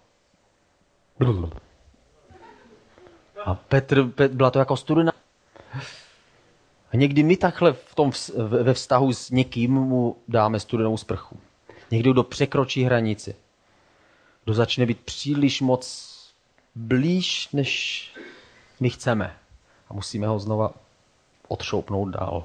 A 3.46 3.56
Petr, 3.56 4.08
Petr 4.08 4.34
byla 4.34 4.52
to 4.52 4.60
jako 4.60 4.78
studena. 4.78 5.12
A 6.92 6.96
někdy 6.96 7.24
my 7.24 7.38
takhle 7.38 7.74
v 7.74 7.96
tom, 7.96 8.12
ve 8.48 8.74
vztahu 8.74 9.14
s 9.14 9.30
někým 9.30 9.74
mu 9.74 10.18
dáme 10.28 10.60
studenou 10.60 10.98
sprchu. 10.98 11.38
Někdo, 11.92 12.14
kdo 12.14 12.24
překročí 12.24 12.84
hranici. 12.84 13.36
Kdo 14.44 14.54
začne 14.54 14.86
být 14.86 15.00
příliš 15.00 15.62
moc 15.62 16.14
blíž, 16.76 17.50
než 17.54 18.12
my 18.80 18.90
chceme. 18.90 19.38
A 19.90 19.94
musíme 19.94 20.28
ho 20.28 20.40
znova 20.40 20.74
odšoupnout 21.48 22.10
dál. 22.10 22.44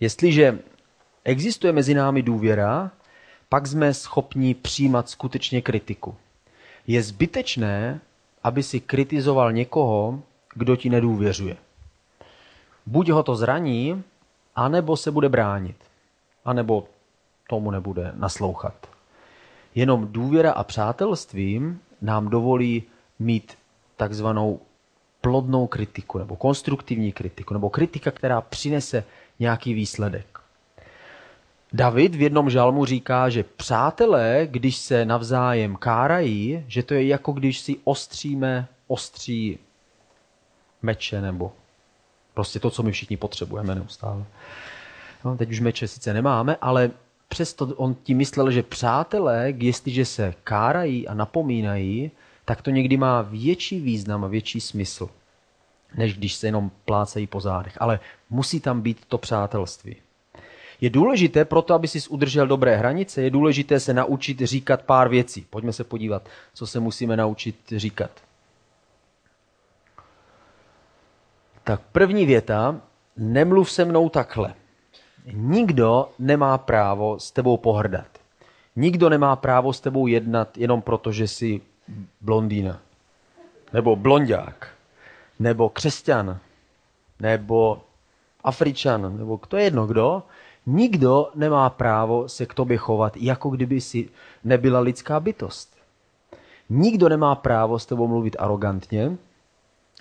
Jestliže 0.00 0.58
existuje 1.24 1.72
mezi 1.72 1.94
námi 1.94 2.22
důvěra, 2.22 2.90
pak 3.48 3.66
jsme 3.66 3.94
schopni 3.94 4.54
přijímat 4.54 5.08
skutečně 5.08 5.62
kritiku. 5.62 6.16
Je 6.86 7.02
zbytečné, 7.02 8.00
aby 8.42 8.62
si 8.62 8.80
kritizoval 8.80 9.52
někoho, 9.52 10.22
kdo 10.54 10.76
ti 10.76 10.90
nedůvěřuje. 10.90 11.56
Buď 12.86 13.10
ho 13.10 13.22
to 13.22 13.36
zraní, 13.36 14.02
anebo 14.56 14.96
se 14.96 15.10
bude 15.10 15.28
bránit, 15.28 15.76
anebo 16.44 16.88
tomu 17.48 17.70
nebude 17.70 18.12
naslouchat. 18.14 18.86
Jenom 19.74 20.12
důvěra 20.12 20.52
a 20.52 20.64
přátelství 20.64 21.76
nám 22.02 22.28
dovolí 22.28 22.82
mít 23.18 23.58
takzvanou 23.96 24.60
plodnou 25.20 25.66
kritiku, 25.66 26.18
nebo 26.18 26.36
konstruktivní 26.36 27.12
kritiku, 27.12 27.54
nebo 27.54 27.70
kritika, 27.70 28.10
která 28.10 28.40
přinese 28.40 29.04
nějaký 29.38 29.74
výsledek. 29.74 30.39
David 31.72 32.14
v 32.14 32.22
jednom 32.22 32.50
žalmu 32.50 32.84
říká, 32.84 33.28
že 33.28 33.44
přátelé, 33.44 34.48
když 34.50 34.76
se 34.76 35.04
navzájem 35.04 35.76
kárají, 35.76 36.64
že 36.68 36.82
to 36.82 36.94
je 36.94 37.06
jako 37.06 37.32
když 37.32 37.60
si 37.60 37.76
ostříme 37.84 38.68
ostří 38.86 39.58
meče 40.82 41.20
nebo 41.20 41.52
prostě 42.34 42.60
to, 42.60 42.70
co 42.70 42.82
my 42.82 42.92
všichni 42.92 43.16
potřebujeme 43.16 43.74
neustále. 43.74 44.24
No, 45.24 45.36
teď 45.36 45.50
už 45.50 45.60
meče 45.60 45.88
sice 45.88 46.14
nemáme, 46.14 46.56
ale 46.60 46.90
přesto 47.28 47.66
on 47.66 47.96
tím 48.02 48.16
myslel, 48.16 48.50
že 48.50 48.62
přátelé, 48.62 49.52
jestliže 49.56 50.04
se 50.04 50.34
kárají 50.44 51.08
a 51.08 51.14
napomínají, 51.14 52.10
tak 52.44 52.62
to 52.62 52.70
někdy 52.70 52.96
má 52.96 53.22
větší 53.22 53.80
význam 53.80 54.24
a 54.24 54.28
větší 54.28 54.60
smysl, 54.60 55.08
než 55.94 56.18
když 56.18 56.34
se 56.34 56.46
jenom 56.46 56.70
plácejí 56.84 57.26
po 57.26 57.40
zádech. 57.40 57.76
Ale 57.80 58.00
musí 58.30 58.60
tam 58.60 58.80
být 58.80 59.04
to 59.08 59.18
přátelství. 59.18 59.96
Je 60.80 60.90
důležité 60.90 61.44
proto, 61.44 61.74
aby 61.74 61.88
si 61.88 62.08
udržel 62.08 62.46
dobré 62.46 62.76
hranice, 62.76 63.22
je 63.22 63.30
důležité 63.30 63.80
se 63.80 63.94
naučit 63.94 64.40
říkat 64.40 64.82
pár 64.82 65.08
věcí. 65.08 65.46
Pojďme 65.50 65.72
se 65.72 65.84
podívat, 65.84 66.28
co 66.54 66.66
se 66.66 66.80
musíme 66.80 67.16
naučit 67.16 67.56
říkat. 67.76 68.10
Tak 71.64 71.80
první 71.92 72.26
věta, 72.26 72.80
nemluv 73.16 73.70
se 73.70 73.84
mnou 73.84 74.08
takhle. 74.08 74.54
Nikdo 75.32 76.08
nemá 76.18 76.58
právo 76.58 77.18
s 77.18 77.30
tebou 77.30 77.56
pohrdat. 77.56 78.06
Nikdo 78.76 79.08
nemá 79.08 79.36
právo 79.36 79.72
s 79.72 79.80
tebou 79.80 80.06
jednat 80.06 80.58
jenom 80.58 80.82
proto, 80.82 81.12
že 81.12 81.28
jsi 81.28 81.60
blondýna. 82.20 82.80
Nebo 83.72 83.96
blondák. 83.96 84.68
Nebo 85.38 85.68
křesťan. 85.68 86.38
Nebo 87.20 87.82
Afričan. 88.44 89.18
Nebo 89.18 89.40
kdo 89.48 89.58
je 89.58 89.64
jedno 89.64 89.86
kdo. 89.86 90.22
Nikdo 90.72 91.30
nemá 91.34 91.70
právo 91.70 92.28
se 92.28 92.46
k 92.46 92.54
tobě 92.54 92.76
chovat, 92.76 93.16
jako 93.16 93.50
kdyby 93.50 93.80
si 93.80 94.08
nebyla 94.44 94.80
lidská 94.80 95.20
bytost. 95.20 95.76
Nikdo 96.68 97.08
nemá 97.08 97.34
právo 97.34 97.78
s 97.78 97.86
tebou 97.86 98.06
mluvit 98.06 98.36
arrogantně 98.38 99.16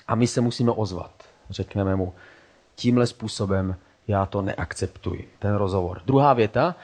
a 0.08 0.15
my 0.15 0.27
se 0.27 0.41
musíme 0.41 0.71
ozvat. 0.71 1.23
Řekneme 1.49 1.95
mu, 1.95 2.13
tímhle 2.75 3.08
způsobem 3.08 3.75
já 4.08 4.25
to 4.25 4.41
neakceptuji, 4.41 5.29
ten 5.39 5.55
rozhovor. 5.55 6.01
Druhá 6.05 6.34
věta, 6.34 6.75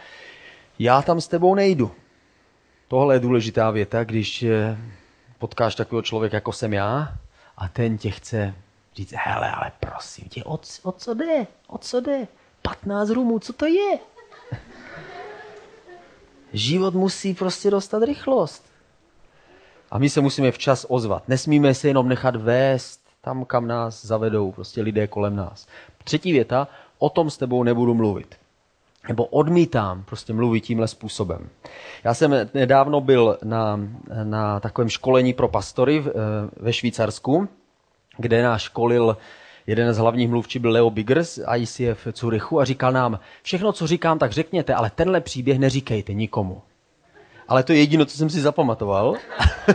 já 0.80 1.02
tam 1.02 1.22
s 1.22 1.28
tebou 1.28 1.56
nejdu. 1.56 1.92
Tohle 2.88 3.16
je 3.16 3.20
důležitá 3.20 3.72
věta, 3.72 4.04
když 4.04 4.44
eh, 4.44 4.78
potkáš 5.40 5.76
takového 5.76 6.02
člověka, 6.02 6.38
jako 6.38 6.52
jsem 6.52 6.74
já, 6.74 7.18
a 7.58 7.68
ten 7.68 7.98
tě 7.98 8.12
chce 8.12 8.54
říct, 8.96 9.14
hele, 9.18 9.52
ale 9.52 9.72
prosím 9.80 10.30
tě, 10.30 10.44
o, 10.44 10.60
o 10.84 10.92
co 10.92 11.14
jde? 11.14 11.48
O 11.68 11.78
co 11.78 12.02
jde? 12.02 12.28
15 12.66 13.10
rumů, 13.10 13.40
co 13.40 13.54
to 13.54 13.66
je? 13.66 14.00
Život 16.54 16.94
musí 16.94 17.34
prostě 17.34 17.72
dostat 17.72 18.04
rychlost. 18.04 18.66
A 19.92 19.98
my 19.98 20.10
se 20.10 20.22
musíme 20.22 20.52
včas 20.52 20.86
ozvat. 20.90 21.28
Nesmíme 21.28 21.74
se 21.74 21.88
jenom 21.88 22.10
nechat 22.10 22.36
vést 22.36 23.00
tam, 23.22 23.46
kam 23.46 23.68
nás 23.68 24.06
zavedou 24.06 24.52
prostě 24.52 24.82
lidé 24.82 25.08
kolem 25.08 25.36
nás. 25.36 25.68
Třetí 26.04 26.32
věta, 26.32 26.68
o 26.98 27.10
tom 27.10 27.30
s 27.30 27.38
tebou 27.38 27.64
nebudu 27.64 27.94
mluvit. 27.94 28.36
Nebo 29.08 29.26
odmítám 29.26 30.04
prostě 30.04 30.34
mluvit 30.34 30.62
tímhle 30.62 30.88
způsobem. 30.88 31.50
Já 32.04 32.14
jsem 32.14 32.50
nedávno 32.54 33.02
byl 33.02 33.38
na, 33.44 33.80
na 34.24 34.60
takovém 34.60 34.90
školení 34.90 35.34
pro 35.34 35.48
pastory 35.48 36.04
ve 36.58 36.74
Švýcarsku, 36.74 37.50
kde 38.18 38.44
nás 38.44 38.62
školil 38.62 39.18
jeden 39.68 39.94
z 39.94 39.98
hlavních 39.98 40.30
mluvčí 40.30 40.60
byl 40.60 40.72
Leo 40.72 40.90
Biggers, 40.90 41.40
ICF 41.56 42.08
Curychu 42.14 42.60
a 42.60 42.66
říkal 42.66 42.92
nám, 42.92 43.20
všechno, 43.42 43.74
co 43.74 43.88
říkám, 43.88 44.20
tak 44.20 44.32
řekněte, 44.32 44.74
ale 44.74 44.92
tenhle 44.96 45.22
příběh 45.22 45.60
neříkejte 45.60 46.14
nikomu. 46.14 46.62
Ale 47.48 47.64
to 47.64 47.74
je 47.74 47.80
jediné, 47.80 48.06
co 48.06 48.18
jsem 48.18 48.30
si 48.30 48.42
zapamatoval, 48.42 49.16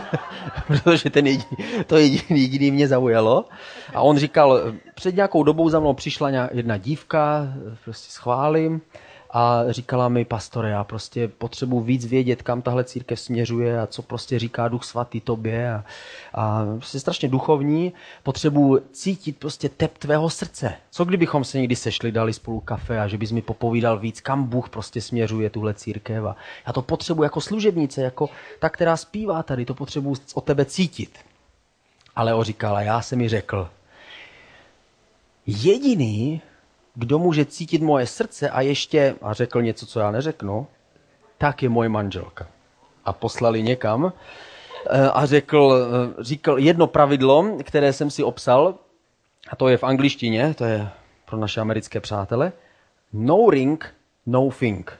protože 0.67 1.09
ten 1.09 1.27
jediný, 1.27 1.57
to 1.87 1.97
jediný, 1.97 2.41
jediný 2.41 2.71
mě 2.71 2.87
zaujalo. 2.87 3.45
A 3.93 4.01
on 4.01 4.17
říkal, 4.17 4.61
před 4.95 5.15
nějakou 5.15 5.43
dobou 5.43 5.69
za 5.69 5.79
mnou 5.79 5.93
přišla 5.93 6.29
jedna 6.51 6.77
dívka, 6.77 7.53
prostě 7.83 8.11
schválím, 8.11 8.81
a 9.33 9.63
říkala 9.69 10.09
mi, 10.09 10.25
pastore, 10.25 10.69
já 10.69 10.83
prostě 10.83 11.27
potřebuji 11.27 11.81
víc 11.81 12.05
vědět, 12.05 12.41
kam 12.41 12.61
tahle 12.61 12.83
církev 12.83 13.19
směřuje 13.19 13.81
a 13.81 13.87
co 13.87 14.01
prostě 14.01 14.39
říká 14.39 14.67
Duch 14.67 14.83
Svatý 14.83 15.21
tobě 15.21 15.73
a, 15.73 15.83
a 16.33 16.65
jsi 16.79 16.99
strašně 16.99 17.29
duchovní, 17.29 17.93
potřebuji 18.23 18.79
cítit 18.91 19.37
prostě 19.37 19.69
tep 19.69 19.97
tvého 19.97 20.29
srdce. 20.29 20.73
Co 20.91 21.05
kdybychom 21.05 21.43
se 21.43 21.57
někdy 21.57 21.75
sešli, 21.75 22.11
dali 22.11 22.33
spolu 22.33 22.59
kafe 22.59 22.99
a 22.99 23.07
že 23.07 23.17
bys 23.17 23.31
mi 23.31 23.41
popovídal 23.41 23.99
víc, 23.99 24.21
kam 24.21 24.43
Bůh 24.43 24.69
prostě 24.69 25.01
směřuje 25.01 25.49
tuhle 25.49 25.73
církev 25.73 26.25
a 26.25 26.35
já 26.67 26.73
to 26.73 26.81
potřebuji 26.81 27.23
jako 27.23 27.41
služebnice, 27.41 28.01
jako 28.01 28.29
ta, 28.59 28.69
která 28.69 28.97
zpívá 28.97 29.43
tady, 29.43 29.65
to 29.65 29.73
potřebuji 29.73 30.15
od 30.33 30.43
tebe 30.43 30.65
cítit. 30.65 31.19
Ale 32.15 32.33
o 32.33 32.43
říkala, 32.43 32.81
já 32.81 33.01
jsem 33.01 33.17
mi 33.17 33.29
řekl, 33.29 33.69
jediný, 35.45 36.41
kdo 36.95 37.19
může 37.19 37.45
cítit 37.45 37.81
moje 37.81 38.07
srdce 38.07 38.49
a 38.49 38.61
ještě, 38.61 39.15
a 39.21 39.33
řekl 39.33 39.61
něco, 39.61 39.85
co 39.85 39.99
já 39.99 40.11
neřeknu, 40.11 40.67
tak 41.37 41.63
je 41.63 41.69
moje 41.69 41.89
manželka. 41.89 42.47
A 43.05 43.13
poslali 43.13 43.63
někam 43.63 44.13
eh, 44.89 45.09
a 45.09 45.25
řekl, 45.25 45.75
eh, 46.19 46.23
říkal 46.23 46.59
jedno 46.59 46.87
pravidlo, 46.87 47.57
které 47.63 47.93
jsem 47.93 48.09
si 48.11 48.23
obsal, 48.23 48.75
a 49.49 49.55
to 49.55 49.67
je 49.67 49.77
v 49.77 49.83
angličtině, 49.83 50.53
to 50.53 50.65
je 50.65 50.89
pro 51.25 51.37
naše 51.37 51.61
americké 51.61 51.99
přátele, 51.99 52.51
no 53.13 53.49
ring, 53.49 53.95
no 54.25 54.49
thing. 54.59 54.97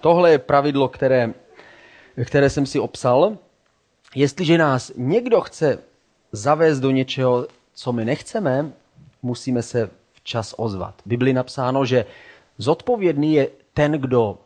Tohle 0.00 0.30
je 0.30 0.38
pravidlo, 0.38 0.88
které, 0.88 1.32
které 2.24 2.50
jsem 2.50 2.66
si 2.66 2.80
obsal. 2.80 3.38
Jestliže 4.14 4.58
nás 4.58 4.92
někdo 4.96 5.40
chce 5.40 5.78
zavést 6.32 6.80
do 6.80 6.90
něčeho, 6.90 7.46
co 7.76 7.92
my 7.92 8.04
nechceme, 8.04 8.72
musíme 9.22 9.62
se 9.62 9.90
včas 10.12 10.54
ozvat. 10.58 10.94
V 11.02 11.08
Bibli 11.08 11.32
napsáno, 11.32 11.84
že 11.84 12.06
zodpovědný 12.58 13.34
je 13.34 13.48
ten, 13.74 13.92
kdo 13.92 14.38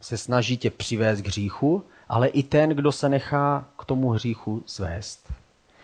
se 0.00 0.16
snaží 0.16 0.56
tě 0.56 0.70
přivést 0.70 1.20
k 1.20 1.26
hříchu, 1.26 1.84
ale 2.08 2.28
i 2.28 2.42
ten, 2.42 2.70
kdo 2.70 2.92
se 2.92 3.08
nechá 3.08 3.68
k 3.78 3.84
tomu 3.84 4.10
hříchu 4.10 4.62
svést. 4.66 5.32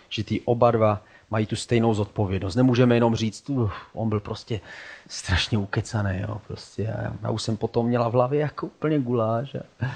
Že 0.09 0.25
ty 0.25 0.40
oba 0.40 0.70
dva 0.70 1.03
mají 1.31 1.47
tu 1.47 1.57
stejnou 1.57 1.94
zodpovědnost. 1.94 2.55
Nemůžeme 2.55 2.97
jenom 2.97 3.14
říct, 3.14 3.51
uh, 3.51 3.70
on 3.92 4.09
byl 4.09 4.20
prostě 4.20 4.61
strašně 5.09 5.59
ukecaný. 5.59 6.20
Jo, 6.20 6.40
prostě. 6.47 6.83
Já, 6.83 7.12
já 7.23 7.31
už 7.31 7.42
jsem 7.42 7.57
potom 7.57 7.87
měla 7.87 8.09
v 8.09 8.12
hlavě 8.12 8.40
jako 8.40 8.66
úplně 8.66 8.99
guláš. 8.99 9.55
A 9.55 9.87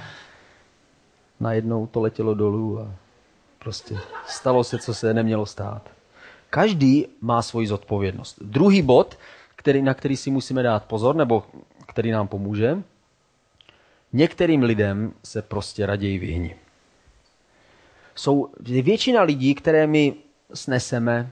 najednou 1.40 1.86
to 1.86 2.00
letělo 2.00 2.34
dolů 2.34 2.80
a 2.80 2.94
prostě 3.58 3.98
stalo 4.26 4.64
se, 4.64 4.78
co 4.78 4.94
se 4.94 5.14
nemělo 5.14 5.46
stát. 5.46 5.97
Každý 6.50 7.06
má 7.20 7.42
svoji 7.42 7.66
zodpovědnost. 7.66 8.38
Druhý 8.40 8.82
bod, 8.82 9.18
který, 9.56 9.82
na 9.82 9.94
který 9.94 10.16
si 10.16 10.30
musíme 10.30 10.62
dát 10.62 10.84
pozor, 10.84 11.16
nebo 11.16 11.44
který 11.86 12.10
nám 12.10 12.28
pomůže, 12.28 12.82
některým 14.12 14.62
lidem 14.62 15.12
se 15.24 15.42
prostě 15.42 15.86
raději 15.86 16.18
vyhni. 16.18 16.56
Jsou 18.14 18.48
většina 18.60 19.22
lidí, 19.22 19.54
které 19.54 19.86
my 19.86 20.14
sneseme, 20.54 21.30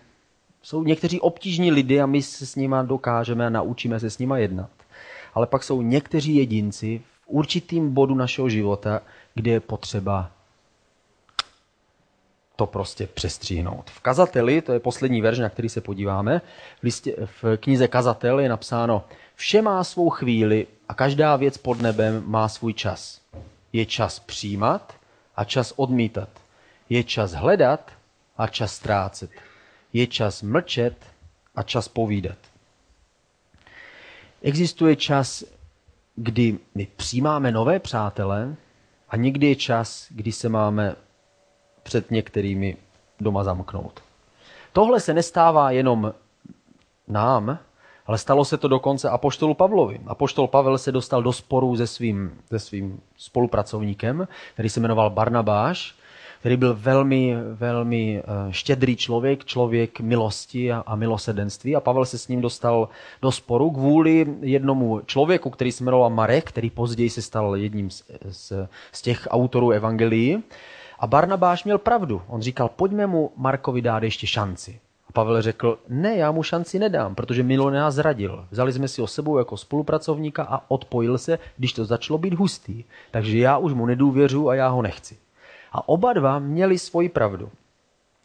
jsou 0.63 0.85
někteří 0.85 1.21
obtížní 1.21 1.73
lidi 1.73 2.01
a 2.01 2.07
my 2.07 2.23
se 2.23 2.47
s 2.47 2.57
nimi 2.57 2.77
dokážeme 2.83 3.47
a 3.47 3.51
naučíme 3.51 4.01
se 4.01 4.11
s 4.11 4.19
nimi 4.19 4.35
jednat. 4.37 4.71
Ale 5.35 5.47
pak 5.47 5.65
jsou 5.65 5.83
někteří 5.83 6.37
jedinci 6.37 7.03
v 7.23 7.27
určitým 7.27 7.95
bodu 7.95 8.15
našeho 8.15 8.49
života, 8.49 9.03
kde 9.35 9.51
je 9.51 9.61
potřeba 9.61 10.36
to 12.57 12.67
prostě 12.67 13.07
přestříhnout. 13.07 13.91
V 13.91 14.01
kazateli, 14.01 14.63
to 14.63 14.73
je 14.73 14.81
poslední 14.81 15.21
verž, 15.21 15.39
na 15.39 15.49
který 15.49 15.69
se 15.69 15.81
podíváme, 15.81 16.41
v, 16.81 16.83
listě, 16.83 17.17
v 17.43 17.57
knize 17.57 17.89
Kazatel 17.89 18.41
je 18.41 18.49
napsáno, 18.49 19.05
vše 19.35 19.63
má 19.63 19.85
svou 19.85 20.11
chvíli 20.11 20.67
a 20.89 20.95
každá 20.95 21.37
věc 21.37 21.59
pod 21.59 21.81
nebem 21.81 22.23
má 22.27 22.49
svůj 22.49 22.73
čas. 22.73 23.21
Je 23.73 23.87
čas 23.87 24.19
přijímat 24.19 24.95
a 25.37 25.45
čas 25.45 25.73
odmítat. 25.77 26.29
Je 26.89 27.05
čas 27.05 27.33
hledat 27.33 27.93
a 28.39 28.47
čas 28.47 28.75
ztrácet. 28.75 29.31
Je 29.93 30.07
čas 30.07 30.43
mlčet 30.43 31.07
a 31.55 31.63
čas 31.63 31.89
povídat. 31.89 32.39
Existuje 34.43 34.97
čas, 34.97 35.45
kdy 36.17 36.59
my 36.75 36.87
přijímáme 36.97 37.53
nové 37.53 37.79
přátele 37.79 38.57
a 39.09 39.17
někdy 39.17 39.47
je 39.47 39.57
čas, 39.57 40.07
kdy 40.11 40.33
se 40.33 40.49
máme 40.49 40.97
před 41.87 42.11
některými 42.11 42.77
doma 43.21 43.45
zamknout. 43.45 44.01
Tohle 44.73 45.01
se 45.01 45.15
nestává 45.15 45.71
jenom 45.71 46.13
nám, 47.09 47.59
ale 48.07 48.19
stalo 48.19 48.45
se 48.45 48.57
to 48.57 48.69
dokonce 48.69 49.09
Apoštolu 49.09 49.55
Pavlovi. 49.55 50.01
Apoštol 50.07 50.47
Pavel 50.47 50.79
se 50.79 50.93
dostal 50.93 51.23
do 51.23 51.33
sporu 51.33 51.77
se 51.77 51.87
svým, 51.87 52.31
se 52.49 52.59
svým 52.59 53.01
spolupracovníkem, 53.17 54.29
který 54.55 54.69
se 54.69 54.81
jmenoval 54.81 55.11
Barnabáš, 55.11 55.95
který 56.41 56.57
byl 56.57 56.75
velmi, 56.75 57.37
velmi 57.55 58.19
eh, 58.19 58.53
štědrý 58.53 58.97
člověk, 58.97 59.45
člověk 59.45 60.01
milosti 60.01 60.73
a, 60.73 60.83
a 60.87 60.97
milosedenství. 60.97 61.77
A 61.77 61.81
Pavel 61.81 62.05
se 62.05 62.19
s 62.19 62.29
ním 62.29 62.41
dostal 62.41 62.89
do 63.23 63.33
sporu 63.33 63.71
kvůli 63.71 64.27
jednomu 64.41 65.01
člověku, 65.07 65.51
který 65.51 65.73
se 65.73 65.85
jmenoval 65.85 66.11
Marek, 66.11 66.49
který 66.49 66.71
později 66.71 67.11
se 67.11 67.23
stal 67.23 67.57
jedním 67.57 67.91
z, 67.91 68.03
z, 68.31 68.69
z 68.93 69.03
těch 69.03 69.29
autorů 69.31 69.71
evangelií. 69.71 70.43
A 70.99 71.07
Barnabáš 71.07 71.65
měl 71.65 71.79
pravdu. 71.79 72.23
On 72.27 72.43
říkal, 72.43 72.69
pojďme 72.69 73.07
mu 73.07 73.33
Markovi 73.37 73.83
dát 73.83 74.03
ještě 74.03 74.27
šanci. 74.27 74.81
A 75.09 75.13
Pavel 75.13 75.43
řekl, 75.43 75.79
ne, 75.89 76.17
já 76.17 76.33
mu 76.33 76.43
šanci 76.43 76.79
nedám, 76.79 77.15
protože 77.15 77.43
Milo 77.43 77.71
nás 77.71 77.95
zradil. 77.95 78.47
Vzali 78.51 78.73
jsme 78.73 78.89
si 78.89 79.03
o 79.03 79.07
sebou 79.07 79.39
jako 79.39 79.57
spolupracovníka 79.57 80.43
a 80.43 80.71
odpojil 80.71 81.19
se, 81.19 81.39
když 81.57 81.73
to 81.73 81.85
začalo 81.85 82.19
být 82.19 82.35
hustý. 82.35 82.85
Takže 83.11 83.39
já 83.39 83.59
už 83.59 83.73
mu 83.73 83.87
nedůvěřu 83.87 84.49
a 84.49 84.55
já 84.55 84.69
ho 84.69 84.83
nechci. 84.83 85.17
A 85.73 85.89
oba 85.89 86.13
dva 86.13 86.39
měli 86.39 86.79
svoji 86.79 87.09
pravdu. 87.09 87.51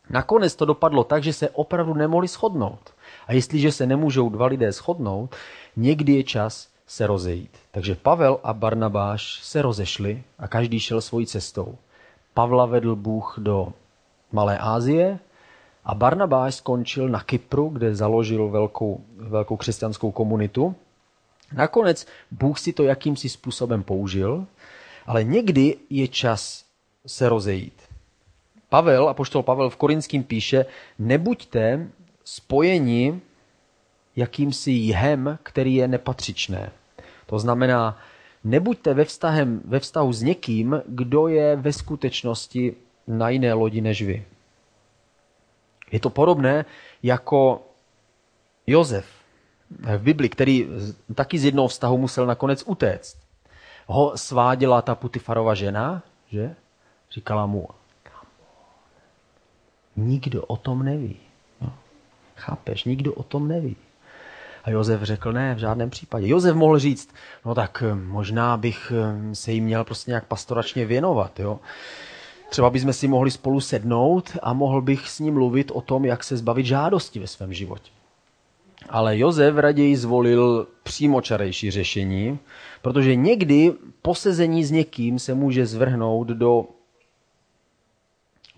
Nakonec 0.10 0.56
to 0.56 0.66
dopadlo 0.66 1.04
tak, 1.04 1.24
že 1.24 1.34
se 1.34 1.50
opravdu 1.50 1.94
nemohli 1.94 2.28
shodnout. 2.28 2.94
A 3.28 3.34
jestliže 3.34 3.72
se 3.72 3.86
nemůžou 3.86 4.30
dva 4.30 4.46
lidé 4.46 4.72
shodnout, 4.72 5.36
někdy 5.76 6.14
je 6.14 6.24
čas 6.24 6.68
se 6.88 7.08
rozejít. 7.08 7.52
Takže 7.72 7.96
Pavel 7.96 8.40
a 8.44 8.54
Barnabáš 8.54 9.40
se 9.44 9.62
rozešli 9.62 10.24
a 10.40 10.48
každý 10.48 10.80
šel 10.80 11.02
svojí 11.02 11.26
cestou. 11.26 11.78
Pavla 12.34 12.66
vedl 12.66 12.96
Bůh 12.96 13.36
do 13.38 13.74
Malé 14.32 14.58
Ázie 14.58 15.20
a 15.86 15.96
Barnabáš 15.96 16.56
skončil 16.56 17.10
na 17.10 17.24
Kypru, 17.24 17.70
kde 17.70 17.96
založil 17.96 18.50
velkou, 18.50 19.02
velkou 19.18 19.58
křesťanskou 19.58 20.12
komunitu. 20.12 20.76
Nakonec 21.54 22.08
Bůh 22.32 22.60
si 22.60 22.74
to 22.74 22.84
jakýmsi 22.84 23.30
způsobem 23.30 23.84
použil, 23.84 24.46
ale 25.06 25.24
někdy 25.24 25.78
je 25.90 26.08
čas 26.08 26.66
se 27.08 27.30
rozejít. 27.30 27.82
Pavel, 28.70 29.10
a 29.10 29.14
poštol 29.14 29.44
Pavel 29.44 29.70
v 29.70 29.76
Korinským 29.76 30.24
píše, 30.24 30.66
nebuďte 31.00 31.88
spojeni 32.24 33.22
jakýmsi 34.16 34.72
jhem, 34.72 35.38
který 35.44 35.76
je 35.76 35.88
nepatřičné. 35.88 36.72
To 37.26 37.40
znamená, 37.40 37.98
nebuďte 38.44 38.94
ve, 38.94 39.06
vztahem, 39.06 39.62
ve 39.66 39.80
vztahu 39.80 40.14
s 40.14 40.22
někým, 40.22 40.82
kdo 40.88 41.28
je 41.28 41.56
ve 41.56 41.74
skutečnosti 41.74 42.76
na 43.08 43.30
jiné 43.30 43.54
lodi 43.54 43.82
než 43.82 44.02
vy. 44.02 44.26
Je 45.92 46.00
to 46.00 46.10
podobné 46.10 46.66
jako 47.04 47.62
Jozef 48.68 49.06
v 49.70 50.02
Bibli, 50.02 50.30
který 50.30 50.68
taky 51.16 51.40
z 51.40 51.46
jednoho 51.46 51.68
vztahu 51.68 51.98
musel 51.98 52.26
nakonec 52.26 52.64
utéct. 52.68 53.18
Ho 53.88 54.18
sváděla 54.18 54.82
ta 54.82 54.96
Putifarova 54.96 55.56
žena, 55.56 56.04
že? 56.28 56.56
Říkala 57.12 57.46
mu, 57.46 57.68
nikdo 59.96 60.46
o 60.46 60.58
tom 60.58 60.84
neví. 60.84 61.18
No. 61.62 61.74
Chápeš, 62.36 62.84
nikdo 62.84 63.14
o 63.14 63.24
tom 63.24 63.48
neví. 63.48 63.76
A 64.64 64.70
Josef 64.70 65.02
řekl, 65.02 65.34
ne, 65.34 65.56
v 65.56 65.58
žádném 65.58 65.90
případě. 65.90 66.28
Josef 66.28 66.56
mohl 66.56 66.80
říct, 66.80 67.10
no 67.46 67.56
tak 67.56 67.84
eh, 67.88 67.96
možná 67.96 68.58
bych 68.58 68.94
eh, 68.96 69.36
se 69.36 69.52
jí 69.52 69.62
měl 69.62 69.84
prostě 69.84 70.12
nějak 70.12 70.26
pastoračně 70.26 70.86
věnovat. 70.86 71.40
Jo? 71.40 71.60
Třeba 72.50 72.70
bychom 72.70 72.94
si 72.94 73.08
mohli 73.08 73.32
spolu 73.32 73.62
sednout 73.62 74.38
a 74.44 74.54
mohl 74.54 74.82
bych 74.82 75.10
s 75.10 75.20
ním 75.20 75.34
mluvit 75.34 75.72
o 75.72 75.82
tom, 75.82 76.06
jak 76.06 76.24
se 76.24 76.38
zbavit 76.38 76.66
žádosti 76.66 77.20
ve 77.20 77.28
svém 77.28 77.54
životě. 77.54 77.92
Ale 78.90 79.18
Josef 79.18 79.56
raději 79.56 79.98
zvolil 79.98 80.68
přímočarejší 80.84 81.72
řešení, 81.72 82.40
protože 82.82 83.16
někdy 83.16 83.74
posezení 84.02 84.64
s 84.64 84.72
někým 84.72 85.20
se 85.20 85.34
může 85.34 85.66
zvrhnout 85.66 86.28
do 86.28 86.66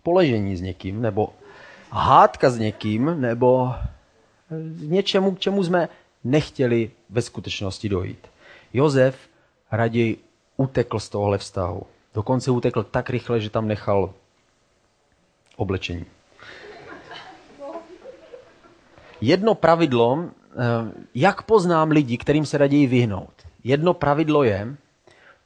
poležení 0.04 0.58
s 0.58 0.62
někým, 0.62 1.02
nebo 1.02 1.30
hádka 1.92 2.50
s 2.50 2.60
někým, 2.60 3.22
nebo 3.22 3.74
něčemu, 4.80 5.36
k 5.36 5.40
čemu 5.40 5.64
jsme 5.64 5.90
nechtěli 6.24 6.92
ve 7.10 7.22
skutečnosti 7.22 7.90
dojít. 7.90 8.28
Jozef 8.74 9.16
raději 9.72 10.18
utekl 10.58 11.00
z 11.00 11.10
tohohle 11.10 11.38
vztahu. 11.38 11.84
Dokonce 12.14 12.52
utekl 12.52 12.84
tak 12.84 13.10
rychle, 13.10 13.40
že 13.40 13.50
tam 13.50 13.68
nechal 13.68 14.14
oblečení. 15.56 16.06
Jedno 19.22 19.56
pravidlo 19.56 20.26
jak 21.16 21.42
poznám 21.42 21.92
lidi, 21.92 22.18
kterým 22.18 22.46
se 22.46 22.58
raději 22.58 22.88
vyhnout? 22.88 23.34
Jedno 23.64 23.94
pravidlo 23.94 24.44
je, 24.44 24.76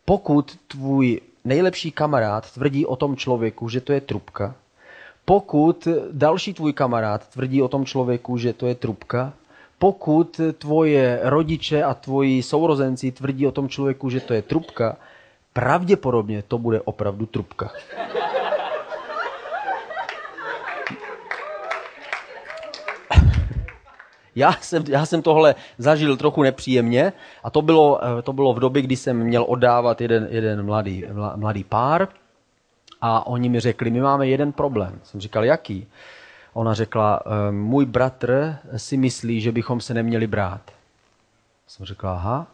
pokud 0.05 0.59
tvůj 0.67 1.21
nejlepší 1.45 1.91
kamarád 1.91 2.51
tvrdí 2.51 2.85
o 2.85 2.95
tom 2.95 3.15
člověku, 3.15 3.69
že 3.69 3.81
to 3.81 3.93
je 3.93 4.01
trubka, 4.01 4.55
pokud 5.29 5.87
další 6.11 6.53
tvůj 6.53 6.73
kamarád 6.73 7.27
tvrdí 7.27 7.61
o 7.61 7.67
tom 7.67 7.85
člověku, 7.85 8.37
že 8.37 8.53
to 8.53 8.67
je 8.67 8.75
trubka, 8.75 9.33
pokud 9.79 10.41
tvoje 10.57 11.19
rodiče 11.23 11.83
a 11.83 11.93
tvoji 11.93 12.43
sourozenci 12.43 13.11
tvrdí 13.11 13.47
o 13.47 13.51
tom 13.51 13.69
člověku, 13.69 14.09
že 14.09 14.19
to 14.19 14.33
je 14.33 14.41
trubka, 14.41 14.97
pravděpodobně 15.53 16.43
to 16.47 16.57
bude 16.57 16.81
opravdu 16.81 17.25
trubka. 17.25 17.71
Já 24.35 24.53
jsem, 24.61 24.83
já 24.87 25.05
jsem 25.05 25.21
tohle 25.21 25.55
zažil 25.77 26.17
trochu 26.17 26.43
nepříjemně 26.43 27.13
a 27.43 27.49
to 27.49 27.61
bylo, 27.61 27.99
eh, 28.03 28.21
to 28.21 28.33
bylo 28.33 28.53
v 28.53 28.59
době, 28.59 28.81
kdy 28.81 28.95
jsem 28.95 29.17
měl 29.17 29.45
oddávat 29.47 30.01
jeden, 30.01 30.27
jeden 30.31 30.65
mladý, 30.65 31.05
mladý 31.35 31.63
pár 31.63 32.07
a 33.01 33.27
oni 33.27 33.49
mi 33.49 33.59
řekli, 33.59 33.91
my 33.91 34.01
máme 34.01 34.27
jeden 34.27 34.51
problém. 34.51 34.99
Jsem 35.03 35.21
říkal, 35.21 35.45
jaký? 35.45 35.87
Ona 36.53 36.73
řekla, 36.73 37.19
eh, 37.25 37.51
můj 37.51 37.85
bratr 37.85 38.57
si 38.77 38.97
myslí, 38.97 39.41
že 39.41 39.51
bychom 39.51 39.81
se 39.81 39.93
neměli 39.93 40.27
brát. 40.27 40.61
Jsem 41.67 41.85
řekla, 41.85 42.13
aha. 42.13 42.47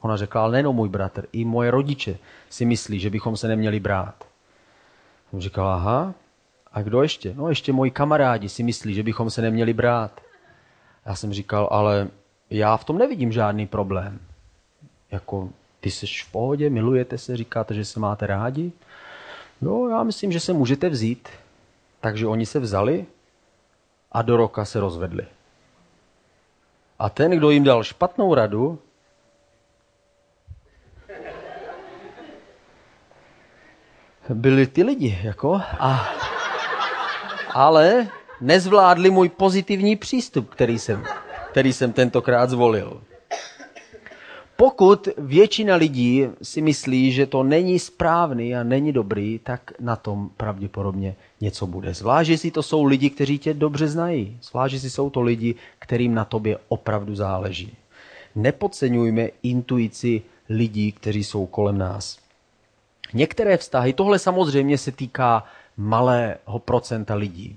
Ona 0.00 0.16
řekla, 0.16 0.42
ale 0.42 0.52
nejenom 0.52 0.76
můj 0.76 0.88
bratr, 0.88 1.24
i 1.32 1.44
moje 1.44 1.70
rodiče 1.70 2.18
si 2.50 2.64
myslí, 2.64 3.00
že 3.00 3.10
bychom 3.10 3.36
se 3.36 3.48
neměli 3.48 3.80
brát. 3.80 4.24
Jsem 5.30 5.40
říkal, 5.40 5.68
aha. 5.68 6.14
A 6.72 6.82
kdo 6.82 7.02
ještě? 7.02 7.34
No 7.36 7.48
ještě 7.48 7.72
moji 7.72 7.90
kamarádi 7.90 8.48
si 8.48 8.62
myslí, 8.62 8.94
že 8.94 9.02
bychom 9.02 9.30
se 9.30 9.42
neměli 9.42 9.72
brát. 9.72 10.20
Já 11.06 11.14
jsem 11.14 11.32
říkal, 11.32 11.68
ale 11.70 12.08
já 12.50 12.76
v 12.76 12.84
tom 12.84 12.98
nevidím 12.98 13.32
žádný 13.32 13.66
problém. 13.66 14.18
Jako, 15.10 15.48
ty 15.80 15.90
jsi 15.90 16.06
v 16.06 16.32
pohodě, 16.32 16.70
milujete 16.70 17.18
se, 17.18 17.36
říkáte, 17.36 17.74
že 17.74 17.84
se 17.84 18.00
máte 18.00 18.26
rádi. 18.26 18.72
Jo, 19.62 19.88
já 19.88 20.02
myslím, 20.02 20.32
že 20.32 20.40
se 20.40 20.52
můžete 20.52 20.88
vzít. 20.88 21.28
Takže 22.00 22.26
oni 22.26 22.46
se 22.46 22.58
vzali 22.58 23.06
a 24.12 24.22
do 24.22 24.36
roka 24.36 24.64
se 24.64 24.80
rozvedli. 24.80 25.26
A 26.98 27.08
ten, 27.08 27.30
kdo 27.30 27.50
jim 27.50 27.64
dal 27.64 27.84
špatnou 27.84 28.34
radu, 28.34 28.78
byli 34.28 34.66
ty 34.66 34.82
lidi, 34.82 35.20
jako, 35.22 35.60
a, 35.78 36.08
ale 37.54 38.08
nezvládli 38.40 39.10
můj 39.10 39.28
pozitivní 39.28 39.96
přístup, 39.96 40.50
který 40.50 40.78
jsem, 40.78 41.04
který 41.50 41.72
jsem 41.72 41.92
tentokrát 41.92 42.50
zvolil. 42.50 43.02
Pokud 44.62 45.08
většina 45.18 45.76
lidí 45.76 46.26
si 46.42 46.62
myslí, 46.62 47.12
že 47.12 47.26
to 47.26 47.42
není 47.42 47.78
správný 47.78 48.56
a 48.56 48.62
není 48.62 48.92
dobrý, 48.92 49.38
tak 49.38 49.72
na 49.80 49.96
tom 49.96 50.30
pravděpodobně 50.36 51.16
něco 51.40 51.66
bude. 51.66 51.94
Zvlášť, 51.94 52.30
jestli 52.30 52.50
to 52.50 52.62
jsou 52.62 52.84
lidi, 52.84 53.10
kteří 53.10 53.38
tě 53.38 53.54
dobře 53.54 53.88
znají. 53.88 54.38
Zvlášť, 54.42 54.72
jestli 54.72 54.90
jsou 54.90 55.10
to 55.10 55.20
lidi, 55.20 55.54
kterým 55.78 56.14
na 56.14 56.24
tobě 56.24 56.58
opravdu 56.68 57.14
záleží. 57.14 57.74
Nepodceňujme 58.34 59.28
intuici 59.42 60.22
lidí, 60.48 60.92
kteří 60.92 61.24
jsou 61.24 61.46
kolem 61.46 61.78
nás. 61.78 62.18
Některé 63.14 63.56
vztahy, 63.56 63.92
tohle 63.92 64.18
samozřejmě 64.18 64.78
se 64.78 64.92
týká 64.92 65.44
malého 65.76 66.58
procenta 66.58 67.14
lidí. 67.14 67.56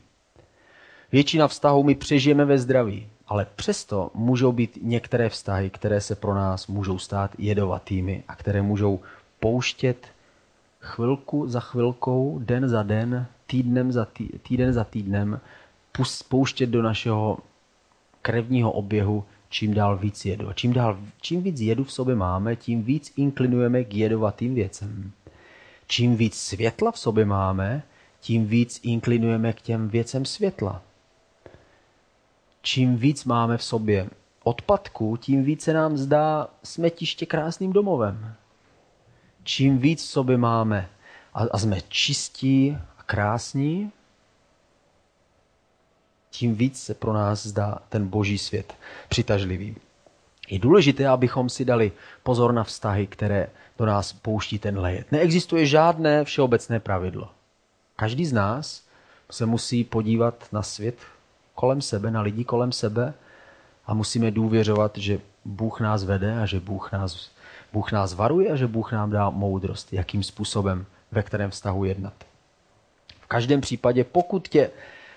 Většina 1.12 1.48
vztahů 1.48 1.84
my 1.84 1.96
přežijeme 1.96 2.46
ve 2.46 2.58
zdraví, 2.58 3.08
ale 3.28 3.48
přesto 3.56 4.12
můžou 4.14 4.52
být 4.52 4.80
některé 4.82 5.30
vztahy, 5.30 5.70
které 5.70 6.02
se 6.02 6.16
pro 6.16 6.36
nás 6.36 6.68
můžou 6.68 7.00
stát 7.00 7.32
jedovatými 7.38 8.24
a 8.28 8.36
které 8.36 8.62
můžou 8.62 9.00
pouštět 9.40 10.08
chvilku 10.82 11.48
za 11.48 11.60
chvilkou, 11.60 12.40
den 12.44 12.70
za 12.70 12.84
den, 12.84 13.26
týdnem 13.48 13.92
za 13.92 14.06
tý, 14.06 14.28
týden 14.28 14.74
za 14.74 14.84
týdnem, 14.84 15.40
pouštět 16.30 16.68
do 16.68 16.82
našeho 16.82 17.38
krevního 18.22 18.72
oběhu 18.72 19.24
čím 19.56 19.74
dál 19.74 19.98
víc 19.98 20.26
jedu. 20.26 20.50
A 20.50 20.54
čím, 20.54 20.74
dál, 20.74 20.98
čím 21.22 21.42
víc 21.42 21.60
jedu 21.60 21.84
v 21.84 21.92
sobě 21.92 22.16
máme, 22.16 22.56
tím 22.56 22.84
víc 22.84 23.14
inklinujeme 23.18 23.84
k 23.84 23.94
jedovatým 23.94 24.56
věcem. 24.56 25.12
Čím 25.88 26.16
víc 26.16 26.36
světla 26.36 26.92
v 26.92 27.00
sobě 27.00 27.26
máme, 27.26 27.84
tím 28.20 28.46
víc 28.46 28.80
inklinujeme 28.84 29.54
k 29.54 29.62
těm 29.62 29.90
věcem 29.90 30.26
světla 30.26 30.82
čím 32.66 32.98
víc 32.98 33.26
máme 33.26 33.58
v 33.58 33.64
sobě 33.64 34.10
odpadků, 34.44 35.18
tím 35.18 35.44
více 35.44 35.74
nám 35.74 35.98
zdá 35.98 36.48
smetiště 36.64 37.26
krásným 37.26 37.74
domovem. 37.74 38.34
Čím 39.44 39.78
víc 39.78 40.04
v 40.04 40.08
sobě 40.08 40.38
máme 40.38 40.90
a, 41.34 41.44
a 41.52 41.58
jsme 41.58 41.82
čistí 41.82 42.78
a 42.98 43.04
krásní, 43.04 43.92
tím 46.30 46.56
víc 46.56 46.84
se 46.84 46.94
pro 46.94 47.14
nás 47.14 47.46
zdá 47.46 47.78
ten 47.90 48.08
boží 48.08 48.38
svět 48.38 48.74
přitažlivý. 49.10 49.76
Je 50.50 50.60
důležité, 50.60 51.08
abychom 51.08 51.50
si 51.50 51.66
dali 51.66 51.92
pozor 52.24 52.54
na 52.54 52.64
vztahy, 52.64 53.08
které 53.08 53.48
do 53.78 53.86
nás 53.86 54.14
pouští 54.14 54.60
ten 54.60 54.80
lejet. 54.80 55.12
Neexistuje 55.12 55.66
žádné 55.66 56.24
všeobecné 56.24 56.80
pravidlo. 56.80 57.30
Každý 57.96 58.26
z 58.26 58.34
nás 58.34 58.84
se 59.32 59.46
musí 59.46 59.84
podívat 59.84 60.48
na 60.52 60.62
svět 60.62 60.96
kolem 61.56 61.82
sebe, 61.82 62.12
na 62.12 62.22
lidi 62.22 62.44
kolem 62.44 62.72
sebe 62.72 63.14
a 63.86 63.94
musíme 63.94 64.32
důvěřovat, 64.32 64.98
že 64.98 65.20
Bůh 65.46 65.80
nás 65.80 66.04
vede 66.04 66.40
a 66.40 66.46
že 66.46 66.60
Bůh 66.60 66.92
nás, 66.92 67.32
Bůh 67.74 67.92
nás 67.92 68.14
varuje 68.14 68.52
a 68.52 68.56
že 68.56 68.68
Bůh 68.68 68.92
nám 68.92 69.12
dá 69.12 69.30
moudrost, 69.30 69.94
jakým 69.94 70.24
způsobem, 70.24 70.86
ve 71.12 71.24
kterém 71.24 71.52
vztahu 71.52 71.86
jednat. 71.86 72.14
V 73.22 73.28
každém 73.28 73.62
případě, 73.62 74.04
pokud 74.04 74.48
tě 74.48 74.70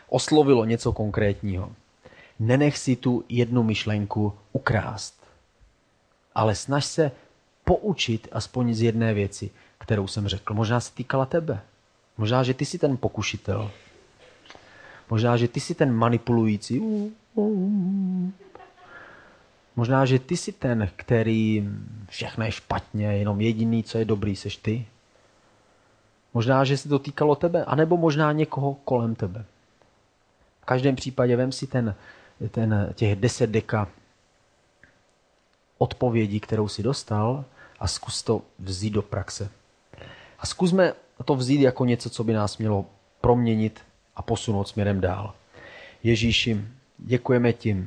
oslovilo 0.09 0.65
něco 0.65 0.93
konkrétního, 0.93 1.73
nenech 2.39 2.79
si 2.79 2.97
tu 2.97 3.25
jednu 3.29 3.63
myšlenku 3.63 4.33
ukrást, 4.53 5.27
ale 6.35 6.55
snaž 6.55 6.85
se 6.85 7.11
poučit 7.65 8.29
aspoň 8.33 8.75
z 8.75 8.83
jedné 8.83 9.15
věci, 9.15 9.51
kterou 9.79 10.07
jsem 10.07 10.29
řekl. 10.29 10.55
Možná 10.55 10.81
se 10.81 10.93
týkala 10.95 11.27
tebe. 11.27 11.61
Možná, 12.19 12.43
že 12.43 12.55
ty 12.55 12.65
jsi 12.65 12.79
ten 12.79 12.97
pokušitel. 12.97 13.71
Možná, 15.11 15.37
že 15.37 15.49
ty 15.49 15.61
jsi 15.61 15.75
ten 15.75 15.93
manipulující. 15.93 16.83
Možná, 19.77 20.07
že 20.07 20.19
ty 20.19 20.37
jsi 20.37 20.53
ten, 20.53 20.91
který 20.97 21.69
všechno 22.09 22.45
je 22.45 22.53
špatně, 22.53 23.07
jenom 23.07 23.41
jediný, 23.41 23.85
co 23.85 23.99
je 23.99 24.05
dobrý, 24.05 24.37
seš 24.37 24.57
ty. 24.57 24.87
Možná, 26.35 26.65
že 26.65 26.77
se 26.77 26.89
to 26.89 26.99
týkalo 26.99 27.35
tebe, 27.35 27.65
anebo 27.65 27.97
možná 27.97 28.33
někoho 28.33 28.75
kolem 28.75 29.15
tebe. 29.15 29.45
V 30.61 30.65
každém 30.65 30.97
případě 30.97 31.37
vem 31.37 31.53
si 31.53 31.67
ten, 31.67 31.95
ten 32.51 32.93
těch 32.95 33.17
deset 33.17 33.51
deka 33.51 33.89
odpovědí, 35.79 36.41
kterou 36.41 36.69
si 36.69 36.83
dostal 36.83 37.45
a 37.81 37.89
zkus 37.89 38.23
to 38.23 38.43
vzít 38.59 38.91
do 38.91 39.03
praxe. 39.03 39.51
A 40.39 40.47
zkusme 40.47 40.93
to 41.25 41.35
vzít 41.35 41.61
jako 41.61 41.85
něco, 41.85 42.11
co 42.11 42.25
by 42.25 42.33
nás 42.33 42.59
mělo 42.59 42.87
proměnit 43.21 43.81
a 44.19 44.23
posunout 44.23 44.69
směrem 44.69 45.01
dál. 45.01 45.35
Ježíši, 46.03 46.65
děkujeme 46.99 47.53
ti 47.53 47.85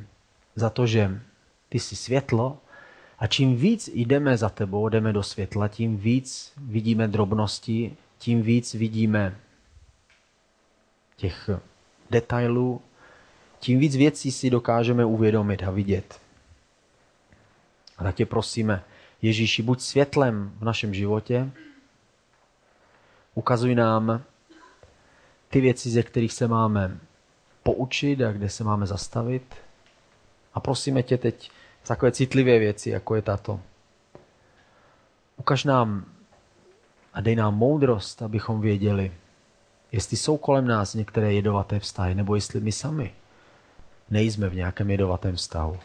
za 0.55 0.69
to, 0.69 0.87
že 0.87 1.21
ty 1.69 1.79
jsi 1.79 1.95
světlo 1.95 2.57
a 3.19 3.27
čím 3.27 3.55
víc 3.55 3.89
jdeme 3.93 4.37
za 4.37 4.49
tebou, 4.49 4.89
jdeme 4.89 5.13
do 5.13 5.23
světla, 5.23 5.67
tím 5.67 5.97
víc 5.97 6.53
vidíme 6.57 7.07
drobnosti, 7.07 7.97
tím 8.17 8.41
víc 8.41 8.73
vidíme 8.73 9.35
těch 11.15 11.49
detailů, 12.09 12.81
tím 13.59 13.79
víc 13.79 13.95
věcí 13.95 14.31
si 14.31 14.49
dokážeme 14.49 15.05
uvědomit 15.05 15.63
a 15.63 15.71
vidět. 15.71 16.19
A 17.97 18.03
tak 18.03 18.15
tě 18.15 18.25
prosíme, 18.25 18.83
Ježíši, 19.21 19.63
buď 19.63 19.81
světlem 19.81 20.53
v 20.59 20.63
našem 20.63 20.93
životě, 20.93 21.51
ukazuj 23.35 23.75
nám 23.75 24.23
ty 25.51 25.61
věci, 25.61 25.89
ze 25.89 26.03
kterých 26.03 26.33
se 26.33 26.47
máme 26.47 26.97
poučit 27.63 28.21
a 28.21 28.31
kde 28.31 28.49
se 28.49 28.63
máme 28.63 28.85
zastavit. 28.87 29.55
A 30.53 30.59
prosíme 30.59 31.03
tě 31.03 31.17
teď 31.17 31.51
takové 31.87 32.11
citlivé 32.11 32.59
věci, 32.59 32.89
jako 32.89 33.15
je 33.15 33.21
tato. 33.21 33.59
Ukaž 35.37 35.63
nám 35.63 36.05
a 37.13 37.21
dej 37.21 37.35
nám 37.35 37.57
moudrost, 37.57 38.21
abychom 38.21 38.61
věděli, 38.61 39.11
jestli 39.91 40.17
jsou 40.17 40.37
kolem 40.37 40.67
nás 40.67 40.93
některé 40.93 41.33
jedovaté 41.33 41.79
vztahy, 41.79 42.15
nebo 42.15 42.35
jestli 42.35 42.59
my 42.59 42.71
sami 42.71 43.13
nejsme 44.09 44.49
v 44.49 44.55
nějakém 44.55 44.91
jedovatém 44.91 45.35
vztahu. 45.35 45.79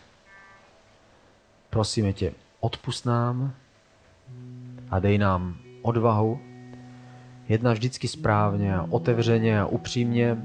Prosíme 1.70 2.12
tě, 2.12 2.32
odpust 2.60 3.06
nám 3.06 3.54
a 4.90 4.98
dej 4.98 5.18
nám 5.18 5.58
odvahu 5.82 6.40
jednat 7.48 7.72
vždycky 7.72 8.08
správně 8.08 8.74
a 8.74 8.86
otevřeně 8.90 9.60
a 9.60 9.66
upřímně, 9.66 10.36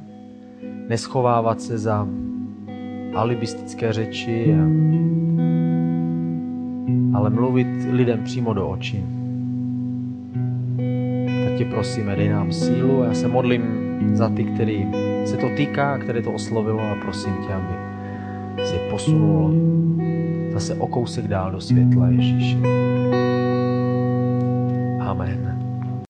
neschovávat 0.87 1.61
se 1.61 1.77
za 1.77 2.07
alibistické 3.15 3.93
řeči, 3.93 4.55
ale 7.13 7.29
mluvit 7.29 7.67
lidem 7.89 8.23
přímo 8.23 8.53
do 8.53 8.69
očí. 8.69 9.05
Tak 11.45 11.57
tě 11.57 11.65
prosíme, 11.65 12.15
dej 12.15 12.29
nám 12.29 12.51
sílu 12.51 13.01
a 13.01 13.05
já 13.05 13.13
se 13.13 13.27
modlím 13.27 13.91
za 14.13 14.29
ty, 14.29 14.43
který 14.43 14.87
se 15.25 15.37
to 15.37 15.47
týká, 15.57 15.97
které 15.97 16.21
to 16.21 16.31
oslovilo 16.31 16.81
a 16.81 16.95
prosím 16.95 17.33
tě, 17.47 17.53
aby 17.53 17.73
si 18.65 18.75
posunul 18.89 19.53
zase 20.53 20.75
o 20.75 20.87
kousek 20.87 21.27
dál 21.27 21.51
do 21.51 21.61
světla 21.61 22.07
Ježíše. 22.07 22.57
Amen. 24.99 25.60